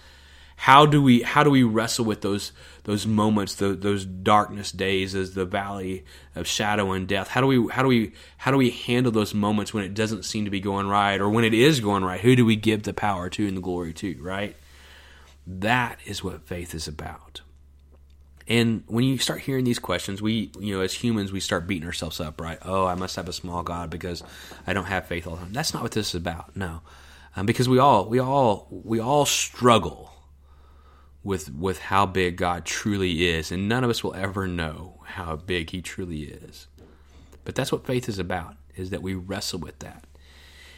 How 0.54 0.86
do 0.86 1.02
we 1.02 1.22
how 1.22 1.42
do 1.42 1.50
we 1.50 1.64
wrestle 1.64 2.04
with 2.04 2.20
those 2.20 2.52
those 2.84 3.08
moments, 3.08 3.56
the, 3.56 3.70
those 3.74 4.04
darkness 4.04 4.70
days, 4.70 5.16
as 5.16 5.34
the 5.34 5.44
valley 5.44 6.04
of 6.36 6.46
shadow 6.46 6.92
and 6.92 7.08
death? 7.08 7.26
How 7.26 7.40
do 7.40 7.48
we 7.48 7.66
how 7.72 7.82
do 7.82 7.88
we 7.88 8.12
how 8.36 8.52
do 8.52 8.56
we 8.56 8.70
handle 8.70 9.10
those 9.10 9.34
moments 9.34 9.74
when 9.74 9.82
it 9.82 9.94
doesn't 9.94 10.24
seem 10.24 10.44
to 10.44 10.50
be 10.52 10.60
going 10.60 10.86
right, 10.86 11.20
or 11.20 11.28
when 11.28 11.42
it 11.42 11.54
is 11.54 11.80
going 11.80 12.04
right? 12.04 12.20
Who 12.20 12.36
do 12.36 12.46
we 12.46 12.54
give 12.54 12.84
the 12.84 12.94
power 12.94 13.28
to 13.30 13.48
and 13.48 13.56
the 13.56 13.60
glory 13.60 13.92
to? 13.94 14.16
Right. 14.22 14.54
That 15.44 15.98
is 16.06 16.22
what 16.22 16.46
faith 16.46 16.72
is 16.72 16.86
about. 16.86 17.40
And 18.48 18.82
when 18.86 19.04
you 19.04 19.18
start 19.18 19.40
hearing 19.40 19.64
these 19.64 19.78
questions, 19.78 20.22
we, 20.22 20.50
you 20.58 20.74
know, 20.74 20.80
as 20.80 20.94
humans, 20.94 21.30
we 21.30 21.38
start 21.38 21.66
beating 21.66 21.86
ourselves 21.86 22.18
up, 22.18 22.40
right? 22.40 22.58
Oh, 22.62 22.86
I 22.86 22.94
must 22.94 23.14
have 23.16 23.28
a 23.28 23.32
small 23.32 23.62
God 23.62 23.90
because 23.90 24.22
I 24.66 24.72
don't 24.72 24.86
have 24.86 25.06
faith 25.06 25.26
all 25.26 25.36
the 25.36 25.42
time. 25.42 25.52
That's 25.52 25.74
not 25.74 25.82
what 25.82 25.92
this 25.92 26.08
is 26.08 26.14
about. 26.14 26.56
No, 26.56 26.80
um, 27.36 27.44
because 27.44 27.68
we 27.68 27.78
all, 27.78 28.08
we 28.08 28.18
all, 28.18 28.66
we 28.70 28.98
all 28.98 29.26
struggle 29.26 30.12
with 31.22 31.52
with 31.54 31.78
how 31.78 32.06
big 32.06 32.36
God 32.36 32.64
truly 32.64 33.28
is, 33.28 33.52
and 33.52 33.68
none 33.68 33.84
of 33.84 33.90
us 33.90 34.02
will 34.02 34.14
ever 34.14 34.46
know 34.46 35.02
how 35.04 35.36
big 35.36 35.70
He 35.70 35.82
truly 35.82 36.22
is. 36.22 36.68
But 37.44 37.54
that's 37.54 37.70
what 37.70 37.86
faith 37.86 38.08
is 38.08 38.18
about: 38.18 38.56
is 38.76 38.88
that 38.90 39.02
we 39.02 39.14
wrestle 39.14 39.58
with 39.58 39.78
that. 39.80 40.04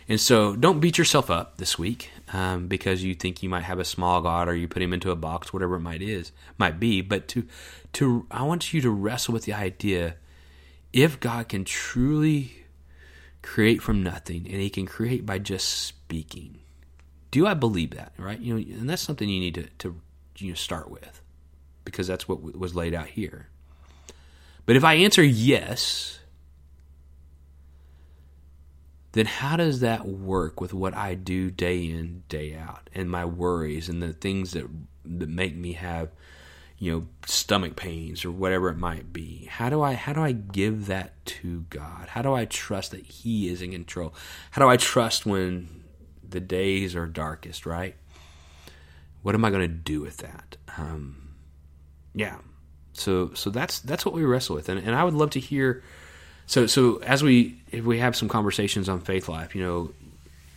And 0.08 0.20
so, 0.20 0.56
don't 0.56 0.80
beat 0.80 0.98
yourself 0.98 1.30
up 1.30 1.58
this 1.58 1.78
week 1.78 2.10
um, 2.32 2.68
because 2.68 3.02
you 3.02 3.14
think 3.14 3.42
you 3.42 3.48
might 3.48 3.64
have 3.64 3.78
a 3.78 3.84
small 3.84 4.20
God 4.20 4.48
or 4.48 4.54
you 4.54 4.68
put 4.68 4.82
him 4.82 4.92
into 4.92 5.10
a 5.10 5.16
box, 5.16 5.52
whatever 5.52 5.76
it 5.76 5.80
might 5.80 6.02
is 6.02 6.32
might 6.58 6.78
be. 6.78 7.00
But 7.00 7.28
to 7.28 7.46
to 7.94 8.26
I 8.30 8.42
want 8.42 8.72
you 8.72 8.80
to 8.82 8.90
wrestle 8.90 9.34
with 9.34 9.44
the 9.44 9.52
idea: 9.52 10.16
if 10.92 11.18
God 11.20 11.48
can 11.48 11.64
truly 11.64 12.64
create 13.42 13.82
from 13.82 14.02
nothing, 14.02 14.46
and 14.46 14.60
He 14.60 14.70
can 14.70 14.86
create 14.86 15.26
by 15.26 15.38
just 15.38 15.68
speaking, 15.68 16.58
do 17.30 17.46
I 17.46 17.54
believe 17.54 17.90
that? 17.92 18.12
Right? 18.16 18.38
You 18.38 18.54
know, 18.54 18.78
and 18.78 18.88
that's 18.88 19.02
something 19.02 19.28
you 19.28 19.40
need 19.40 19.54
to, 19.54 19.66
to 19.78 20.00
you 20.38 20.50
know, 20.50 20.54
start 20.54 20.90
with 20.90 21.20
because 21.84 22.06
that's 22.06 22.28
what 22.28 22.56
was 22.56 22.74
laid 22.74 22.94
out 22.94 23.08
here. 23.08 23.48
But 24.66 24.76
if 24.76 24.84
I 24.84 24.94
answer 24.94 25.22
yes, 25.22 26.19
then 29.12 29.26
how 29.26 29.56
does 29.56 29.80
that 29.80 30.06
work 30.06 30.60
with 30.60 30.72
what 30.72 30.94
I 30.94 31.14
do 31.14 31.50
day 31.50 31.84
in, 31.84 32.22
day 32.28 32.54
out, 32.54 32.88
and 32.94 33.10
my 33.10 33.24
worries 33.24 33.88
and 33.88 34.02
the 34.02 34.12
things 34.12 34.52
that 34.52 34.66
that 35.04 35.28
make 35.28 35.56
me 35.56 35.72
have, 35.72 36.10
you 36.78 36.92
know, 36.92 37.06
stomach 37.26 37.74
pains 37.74 38.24
or 38.24 38.30
whatever 38.30 38.68
it 38.68 38.76
might 38.76 39.12
be? 39.12 39.46
How 39.46 39.68
do 39.68 39.82
I 39.82 39.94
how 39.94 40.12
do 40.12 40.20
I 40.20 40.32
give 40.32 40.86
that 40.86 41.24
to 41.26 41.66
God? 41.70 42.08
How 42.08 42.22
do 42.22 42.32
I 42.32 42.44
trust 42.44 42.92
that 42.92 43.04
He 43.04 43.48
is 43.48 43.62
in 43.62 43.72
control? 43.72 44.14
How 44.52 44.62
do 44.62 44.68
I 44.68 44.76
trust 44.76 45.26
when 45.26 45.84
the 46.28 46.40
days 46.40 46.94
are 46.94 47.06
darkest, 47.06 47.66
right? 47.66 47.96
What 49.22 49.34
am 49.34 49.44
I 49.44 49.50
going 49.50 49.62
to 49.62 49.68
do 49.68 50.00
with 50.00 50.18
that? 50.18 50.56
Um, 50.78 51.34
yeah, 52.14 52.38
so 52.92 53.32
so 53.34 53.50
that's 53.50 53.80
that's 53.80 54.06
what 54.06 54.14
we 54.14 54.24
wrestle 54.24 54.54
with, 54.54 54.68
and, 54.68 54.78
and 54.78 54.94
I 54.94 55.02
would 55.02 55.14
love 55.14 55.30
to 55.30 55.40
hear 55.40 55.82
so 56.50 56.66
so 56.66 56.96
as 57.02 57.22
we 57.22 57.62
if 57.70 57.84
we 57.84 58.00
have 58.00 58.16
some 58.16 58.28
conversations 58.28 58.88
on 58.88 59.00
faith 59.02 59.28
life, 59.28 59.54
you 59.54 59.62
know, 59.62 59.92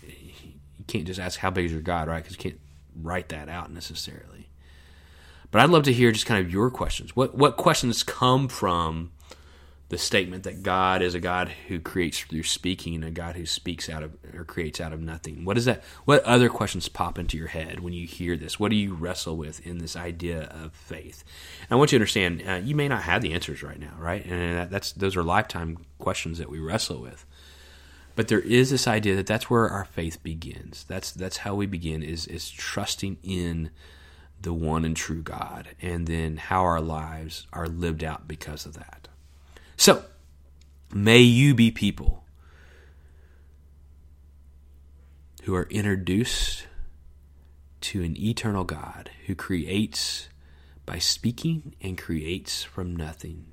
you 0.01 0.85
can't 0.87 1.05
just 1.05 1.19
ask 1.19 1.39
how 1.39 1.51
big 1.51 1.65
is 1.65 1.71
your 1.71 1.81
God, 1.81 2.07
right? 2.07 2.23
Because 2.23 2.35
you 2.35 2.41
can't 2.41 2.59
write 2.99 3.29
that 3.29 3.47
out 3.47 3.71
necessarily. 3.71 4.49
But 5.51 5.61
I'd 5.61 5.69
love 5.69 5.83
to 5.83 5.93
hear 5.93 6.11
just 6.11 6.25
kind 6.25 6.43
of 6.43 6.51
your 6.51 6.71
questions. 6.71 7.15
What 7.15 7.35
what 7.35 7.57
questions 7.57 8.01
come 8.01 8.47
from 8.47 9.11
the 9.89 9.97
statement 9.97 10.43
that 10.43 10.63
God 10.63 11.01
is 11.01 11.13
a 11.13 11.19
God 11.19 11.49
who 11.67 11.79
creates 11.79 12.21
through 12.21 12.43
speaking 12.43 13.03
a 13.03 13.11
God 13.11 13.35
who 13.35 13.45
speaks 13.45 13.89
out 13.89 14.01
of 14.01 14.17
or 14.33 14.43
creates 14.43 14.81
out 14.81 14.93
of 14.93 15.01
nothing. 15.01 15.45
What 15.45 15.57
is 15.57 15.65
that? 15.65 15.83
What 16.05 16.23
other 16.23 16.49
questions 16.49 16.89
pop 16.89 17.19
into 17.19 17.37
your 17.37 17.47
head 17.47 17.81
when 17.81 17.93
you 17.93 18.07
hear 18.07 18.35
this? 18.35 18.59
What 18.59 18.71
do 18.71 18.75
you 18.75 18.93
wrestle 18.93 19.37
with 19.37 19.65
in 19.65 19.77
this 19.77 19.95
idea 19.95 20.43
of 20.43 20.73
faith? 20.73 21.23
And 21.61 21.71
I 21.71 21.75
want 21.75 21.91
you 21.91 21.99
to 21.99 22.01
understand, 22.01 22.43
uh, 22.47 22.53
you 22.63 22.75
may 22.75 22.87
not 22.87 23.03
have 23.03 23.21
the 23.21 23.33
answers 23.33 23.61
right 23.61 23.79
now, 23.79 23.93
right? 23.99 24.25
And 24.25 24.69
that's 24.71 24.93
those 24.93 25.15
are 25.15 25.23
lifetime 25.23 25.85
questions 25.99 26.39
that 26.39 26.49
we 26.49 26.59
wrestle 26.59 26.99
with. 26.99 27.25
But 28.15 28.27
there 28.27 28.39
is 28.39 28.69
this 28.69 28.87
idea 28.87 29.15
that 29.15 29.27
that's 29.27 29.49
where 29.49 29.69
our 29.69 29.85
faith 29.85 30.21
begins. 30.23 30.85
That's 30.87 31.11
that's 31.11 31.37
how 31.37 31.55
we 31.55 31.65
begin 31.65 32.03
is 32.03 32.27
is 32.27 32.49
trusting 32.49 33.17
in 33.23 33.71
the 34.41 34.53
one 34.53 34.85
and 34.85 34.95
true 34.95 35.21
God, 35.21 35.69
and 35.81 36.05
then 36.05 36.37
how 36.37 36.63
our 36.63 36.81
lives 36.81 37.47
are 37.53 37.67
lived 37.67 38.03
out 38.03 38.27
because 38.27 38.65
of 38.65 38.73
that. 38.73 39.07
So, 39.77 40.03
may 40.93 41.19
you 41.19 41.55
be 41.55 41.71
people 41.71 42.23
who 45.43 45.55
are 45.55 45.67
introduced 45.69 46.67
to 47.81 48.01
an 48.01 48.17
eternal 48.17 48.63
God 48.63 49.11
who 49.25 49.35
creates 49.35 50.29
by 50.85 50.99
speaking 50.99 51.75
and 51.81 51.97
creates 51.97 52.63
from 52.63 52.95
nothing. 52.95 53.47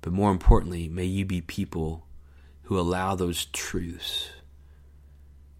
But 0.00 0.12
more 0.12 0.30
importantly, 0.30 0.88
may 0.88 1.04
you 1.04 1.24
be 1.24 1.40
people 1.40 2.06
who 2.64 2.78
allow 2.78 3.14
those 3.14 3.46
truths 3.46 4.30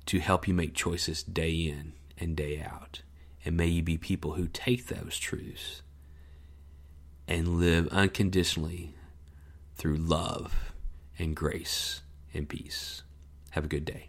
to 0.06 0.20
help 0.20 0.46
you 0.46 0.52
make 0.52 0.74
choices 0.74 1.22
day 1.22 1.52
in 1.52 1.94
and 2.18 2.36
day 2.36 2.60
out. 2.60 3.02
And 3.44 3.56
may 3.56 3.66
you 3.66 3.82
be 3.82 3.96
people 3.96 4.34
who 4.34 4.48
take 4.48 4.86
those 4.86 5.18
truths 5.18 5.82
and 7.26 7.58
live 7.58 7.88
unconditionally 7.88 8.94
through 9.76 9.96
love 9.96 10.72
and 11.18 11.34
grace 11.34 12.02
and 12.32 12.48
peace. 12.48 13.02
Have 13.50 13.64
a 13.64 13.68
good 13.68 13.84
day. 13.84 14.08